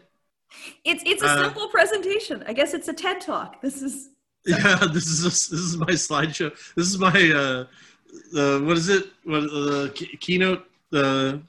[0.84, 2.44] It's it's a Uh, simple presentation.
[2.48, 3.62] I guess it's a TED talk.
[3.62, 4.10] This is
[4.46, 6.52] Yeah, this is this is my slideshow.
[6.76, 7.66] This is my uh,
[8.38, 9.06] uh what is it?
[9.24, 10.66] What the key keynote?
[10.92, 11.42] The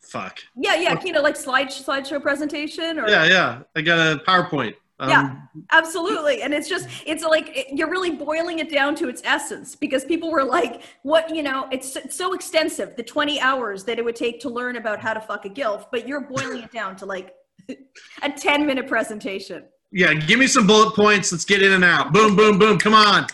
[0.00, 0.40] fuck.
[0.56, 3.62] yeah, yeah, know, like slide slideshow presentation or Yeah, yeah.
[3.76, 4.74] I got a PowerPoint.
[5.04, 5.36] Um, Yeah.
[5.72, 6.42] absolutely.
[6.42, 10.04] And it's just it's like it, you're really boiling it down to its essence because
[10.04, 14.04] people were like, what you know, it's, it's so extensive, the 20 hours that it
[14.04, 16.96] would take to learn about how to fuck a gilf, but you're boiling it down
[16.96, 17.34] to like
[18.22, 19.64] a 10 minute presentation.
[19.92, 21.30] Yeah, give me some bullet points.
[21.30, 22.12] Let's get in and out.
[22.12, 22.78] Boom, boom, boom.
[22.78, 23.26] Come on.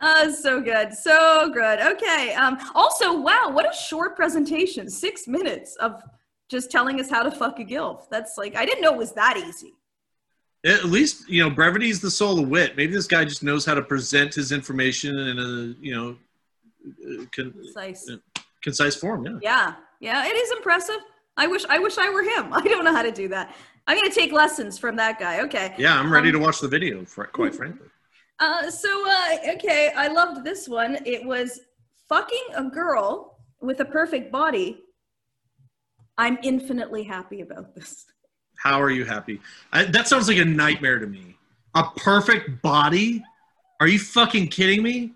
[0.00, 0.94] Oh, so good.
[0.94, 1.80] So good.
[1.80, 2.32] Okay.
[2.34, 4.88] Um, also, wow, what a short presentation.
[4.88, 6.00] Six minutes of
[6.48, 8.08] just telling us how to fuck a gilf.
[8.10, 9.74] That's like, I didn't know it was that easy.
[10.66, 12.76] At least you know brevity is the soul of wit.
[12.76, 16.16] Maybe this guy just knows how to present his information in a you know
[16.88, 18.10] uh, con- Concise.
[18.62, 19.24] concise form.
[19.24, 19.38] Yeah.
[19.42, 19.74] Yeah.
[20.00, 20.26] Yeah.
[20.26, 20.98] It is impressive.
[21.36, 22.52] I wish, I wish I were him.
[22.52, 23.54] I don't know how to do that.
[23.86, 25.40] I'm going to take lessons from that guy.
[25.42, 25.74] Okay.
[25.78, 27.04] Yeah, I'm ready Um, to watch the video.
[27.04, 27.86] fr- Quite frankly.
[28.40, 29.92] Uh, so, uh, okay.
[29.96, 30.98] I loved this one.
[31.06, 31.60] It was
[32.08, 34.82] fucking a girl with a perfect body.
[36.18, 38.04] I'm infinitely happy about this.
[38.58, 39.40] How are you happy?
[39.72, 41.36] I, that sounds like a nightmare to me.
[41.74, 43.22] A perfect body?
[43.80, 45.12] Are you fucking kidding me?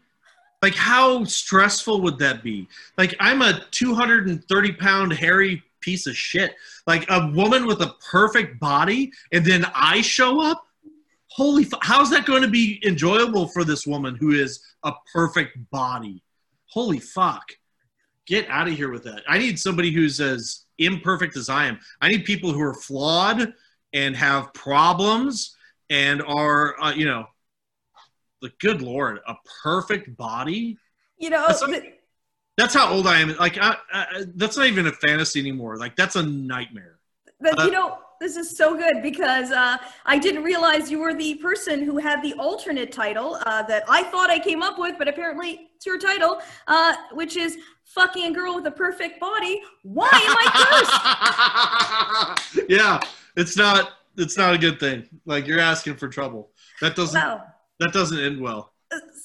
[0.62, 2.68] Like, how stressful would that be?
[2.96, 6.54] Like, I'm a 230 pound hairy piece of shit.
[6.86, 10.64] Like, a woman with a perfect body, and then I show up?
[11.26, 15.58] Holy, fu- how's that going to be enjoyable for this woman who is a perfect
[15.70, 16.22] body?
[16.66, 17.50] Holy fuck.
[18.26, 19.22] Get out of here with that.
[19.28, 21.78] I need somebody who's as imperfect as I am.
[22.00, 23.52] I need people who are flawed
[23.92, 25.56] and have problems
[25.90, 27.26] and are, uh, you know,
[28.40, 30.78] the good lord, a perfect body.
[31.18, 31.94] You know, That's th-
[32.56, 33.36] That's how old I am.
[33.36, 35.76] Like, I, I, that's not even a fantasy anymore.
[35.76, 36.98] Like, that's a nightmare.
[37.40, 41.12] But Uh, you know, this is so good because uh, I didn't realize you were
[41.12, 44.94] the person who had the alternate title uh, that I thought I came up with,
[44.96, 49.60] but apparently it's your title, uh, which is "Fucking a Girl with a Perfect Body."
[49.82, 50.46] Why am I
[52.46, 52.66] cursed?
[52.70, 53.00] yeah,
[53.36, 53.90] it's not.
[54.16, 55.08] It's not a good thing.
[55.26, 56.52] Like you're asking for trouble.
[56.80, 57.20] That doesn't.
[57.20, 57.42] Wow.
[57.80, 58.71] That doesn't end well.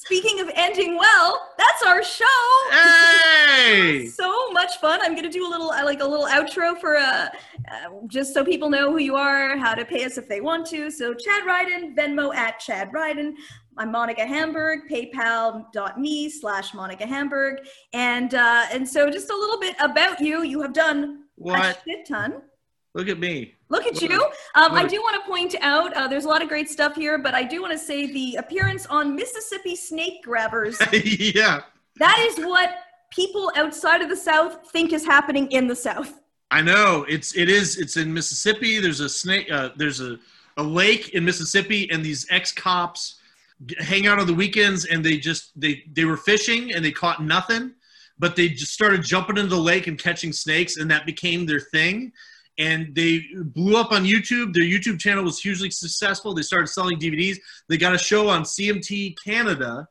[0.07, 2.25] Speaking of ending well, that's our show.
[2.71, 4.05] Hey!
[4.07, 4.99] so much fun.
[5.03, 7.27] I'm gonna do a little like a little outro for uh,
[7.69, 10.65] uh just so people know who you are, how to pay us if they want
[10.67, 10.89] to.
[10.89, 13.33] So Chad Ryden, Venmo at Chad Ryden.
[13.77, 17.59] I'm Monica Hamburg, paypal.me slash Monica Hamburg.
[17.91, 20.43] And uh and so just a little bit about you.
[20.43, 21.59] You have done What?
[21.59, 22.41] a shit ton.
[22.93, 23.56] Look at me.
[23.69, 24.21] Look at you.
[24.55, 27.17] Um, I do want to point out uh, there's a lot of great stuff here,
[27.17, 30.79] but I do want to say the appearance on Mississippi Snake Grabbers.
[30.93, 31.61] yeah.
[31.97, 32.75] that is what
[33.09, 36.21] people outside of the South think is happening in the South.
[36.49, 38.79] I know it's it is it's in Mississippi.
[38.79, 39.51] There's a snake.
[39.51, 40.17] Uh, there's a
[40.57, 43.19] a lake in Mississippi, and these ex cops
[43.79, 47.21] hang out on the weekends, and they just they they were fishing and they caught
[47.21, 47.73] nothing,
[48.17, 51.59] but they just started jumping into the lake and catching snakes, and that became their
[51.59, 52.13] thing.
[52.57, 54.53] And they blew up on YouTube.
[54.53, 56.33] Their YouTube channel was hugely successful.
[56.33, 57.37] They started selling DVDs.
[57.69, 59.87] They got a show on CMT Canada,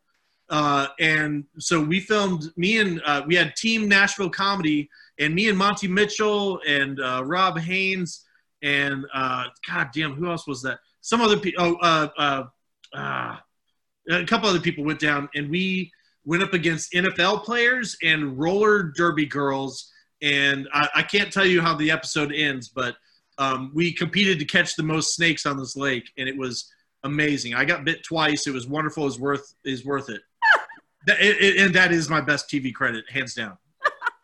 [0.49, 2.53] uh, and so we filmed.
[2.57, 7.23] Me and uh, we had Team Nashville Comedy and me and Monty Mitchell and uh,
[7.25, 8.27] Rob Haynes
[8.63, 10.81] and uh, God damn, who else was that?
[11.01, 11.79] Some other people.
[11.83, 12.47] Oh, uh,
[12.93, 13.37] uh,
[14.11, 15.93] a couple other people went down, and we
[16.25, 19.91] went up against NFL players and roller derby girls.
[20.23, 22.97] And I, I can't tell you how the episode ends, but
[23.39, 26.73] um, we competed to catch the most snakes on this lake, and it was
[27.05, 27.55] amazing.
[27.55, 28.47] I got bit twice.
[28.47, 29.05] It was wonderful.
[29.05, 30.23] Was worth is worth it.
[31.07, 33.57] That- it- it- and that is my best TV credit, hands down.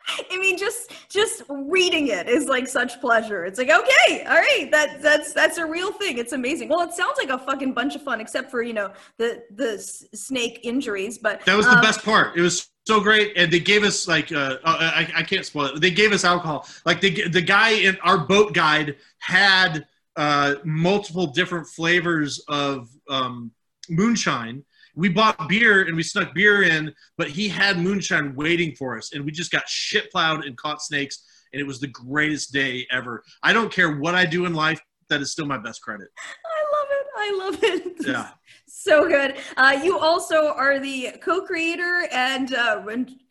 [0.31, 3.45] I mean, just just reading it is like such pleasure.
[3.45, 6.19] It's like, okay, all right, that that's that's a real thing.
[6.19, 6.69] It's amazing.
[6.69, 9.79] Well, it sounds like a fucking bunch of fun, except for you know the the
[9.79, 11.19] snake injuries.
[11.19, 12.37] But That was the um, best part.
[12.37, 15.67] It was so great, and they gave us like uh, uh, I, I can't spoil
[15.67, 15.81] it.
[15.81, 16.67] They gave us alcohol.
[16.85, 19.87] Like they, the guy in our boat guide had
[20.17, 23.53] uh, multiple different flavors of um,
[23.89, 24.65] moonshine.
[24.95, 29.12] We bought beer and we snuck beer in, but he had moonshine waiting for us,
[29.12, 32.86] and we just got shit plowed and caught snakes, and it was the greatest day
[32.90, 33.22] ever.
[33.43, 34.80] I don't care what I do in life.
[35.09, 36.09] That is still my best credit.
[36.18, 37.07] I love it.
[37.16, 38.07] I love it.
[38.07, 38.28] Yeah.
[38.66, 39.36] so good.
[39.57, 42.82] Uh, you also are the co-creator and uh,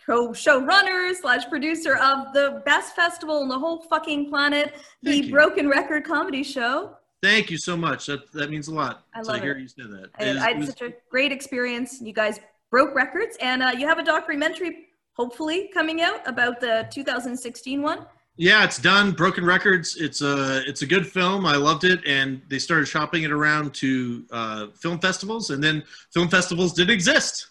[0.05, 5.31] co-showrunner slash producer of the best festival on the whole fucking planet, the you.
[5.31, 6.95] Broken Record Comedy Show.
[7.21, 8.07] Thank you so much.
[8.07, 9.61] That that means a lot I to love hear it.
[9.61, 10.09] you say that.
[10.19, 12.01] I, It I it was- such a great experience.
[12.01, 12.39] You guys
[12.71, 18.05] broke records, and uh, you have a documentary hopefully coming out about the 2016 one.
[18.37, 19.11] Yeah, it's done.
[19.11, 19.97] Broken Records.
[19.97, 21.45] It's a it's a good film.
[21.45, 25.83] I loved it, and they started shopping it around to uh, film festivals, and then
[26.13, 27.47] film festivals didn't exist.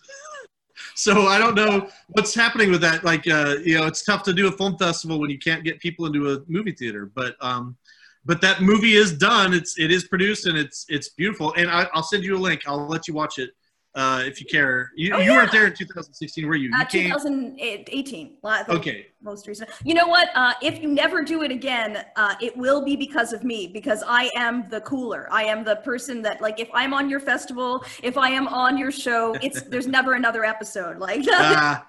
[0.96, 3.04] so I don't know what's happening with that.
[3.04, 5.78] Like, uh, you know, it's tough to do a film festival when you can't get
[5.80, 7.12] people into a movie theater.
[7.14, 7.76] But um,
[8.24, 9.52] but that movie is done.
[9.54, 11.52] It's it is produced, and it's it's beautiful.
[11.56, 12.62] And I, I'll send you a link.
[12.66, 13.50] I'll let you watch it
[13.94, 14.90] uh, if you care.
[14.96, 15.36] You, Oh, you yeah.
[15.38, 16.68] weren't there in 2016, were you?
[16.70, 18.36] You Uh, 2018.
[18.42, 19.06] la- Okay.
[19.22, 19.68] Most recent.
[19.84, 20.28] You know what?
[20.34, 24.02] Uh, if you never do it again, uh, it will be because of me, because
[24.06, 25.28] I am the cooler.
[25.30, 28.78] I am the person that, like, if I'm on your festival, if I am on
[28.78, 30.98] your show, it's there's never another episode.
[30.98, 31.86] Like, Ah,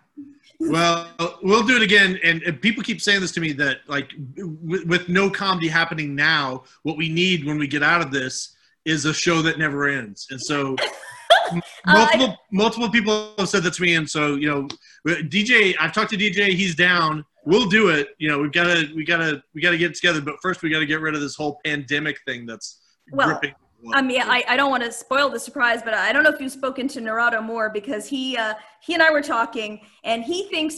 [0.59, 1.07] well,
[1.41, 2.19] we'll do it again.
[2.23, 6.15] And, and people keep saying this to me that like with, with no comedy happening
[6.15, 8.55] now, what we need when we get out of this
[8.85, 10.27] is a show that never ends.
[10.29, 10.75] And so
[11.31, 13.95] uh, m- multiple multiple people have said that to me.
[13.95, 14.67] And so you know,
[15.07, 16.49] DJ, I've talked to DJ.
[16.49, 17.25] He's down.
[17.43, 18.09] We'll do it.
[18.19, 20.21] You know, we've got to we got to we got to get together.
[20.21, 22.79] But first, we got to get rid of this whole pandemic thing that's
[23.11, 23.55] Well, gripping.
[23.93, 26.39] I mean, I, I don't want to spoil the surprise, but I don't know if
[26.39, 30.47] you've spoken to Narado more because he uh, he and I were talking, and he
[30.49, 30.75] thinks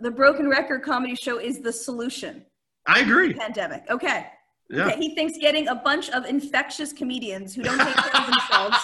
[0.00, 2.44] the Broken Record comedy show is the solution
[2.86, 3.32] I agree.
[3.34, 3.84] pandemic.
[3.90, 4.26] Okay.
[4.68, 4.86] Yeah.
[4.88, 8.76] Okay, he thinks getting a bunch of infectious comedians who don't take care of themselves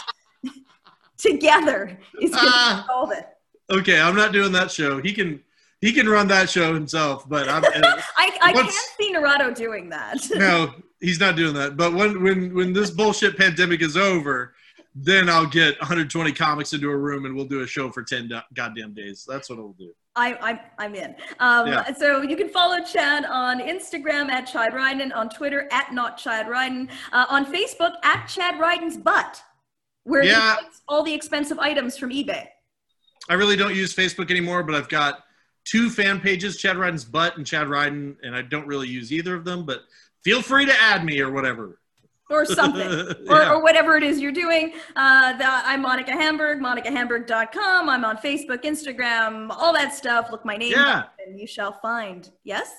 [1.18, 2.84] together is going to Ah.
[2.86, 3.26] solve it.
[3.70, 5.00] Okay, I'm not doing that show.
[5.00, 5.40] He can
[5.80, 7.28] he can run that show himself.
[7.28, 7.64] But I'm.
[8.16, 10.18] I, I can't see Narado doing that.
[10.34, 10.72] no,
[11.02, 11.76] he's not doing that.
[11.76, 14.54] But when when when this bullshit pandemic is over,
[14.94, 18.28] then I'll get 120 comics into a room and we'll do a show for 10
[18.28, 19.24] do- goddamn days.
[19.28, 19.92] That's what I'll do.
[20.14, 21.14] I, I'm, I'm in.
[21.40, 21.90] Um, Yeah.
[21.94, 26.46] So you can follow Chad on Instagram at Chad Ryden, on Twitter at not Chad
[26.46, 29.42] Ryden, uh, on Facebook at Chad Ryden's butt,
[30.04, 30.56] where Yeah.
[30.56, 32.46] he puts all the expensive items from eBay.
[33.30, 35.20] I really don't use Facebook anymore, but I've got
[35.64, 39.34] two fan pages, Chad Ryden's butt and Chad Ryden, and I don't really use either
[39.34, 39.64] of them.
[39.64, 39.80] But
[40.24, 41.78] feel free to add me or whatever.
[42.30, 42.80] Or something,
[43.28, 43.52] or, Yeah.
[43.52, 44.72] or whatever it is you're doing.
[44.96, 47.88] Uh, the, I'm Monica Hamburg, monicahamburg.com.
[47.90, 50.28] I'm on Facebook, Instagram, all that stuff.
[50.30, 50.98] Look my name Yeah.
[51.00, 52.30] up and you shall find.
[52.44, 52.70] Yes?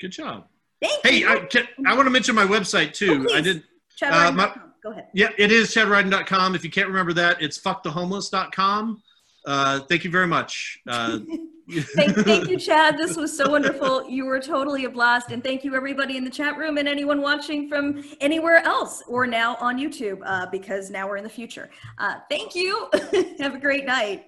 [0.00, 0.46] Good job.
[0.82, 1.28] Thank Hey, you.
[1.28, 3.26] I, can, I want to mention my website too.
[3.30, 3.62] Oh, I did.
[4.02, 5.08] Uh, my- Go ahead.
[5.14, 6.54] Yeah, it is chadryden.com.
[6.54, 9.02] If you can't remember that, it's fuckthehomeless.com.
[9.46, 10.80] Uh, thank you very much.
[10.86, 11.20] Uh,
[11.94, 12.98] thank, thank you, Chad.
[12.98, 14.08] This was so wonderful.
[14.08, 15.30] You were totally a blast.
[15.30, 19.26] And thank you, everybody in the chat room and anyone watching from anywhere else or
[19.26, 21.70] now on YouTube, uh, because now we're in the future.
[21.98, 22.88] Uh, thank you.
[23.38, 24.26] Have a great night.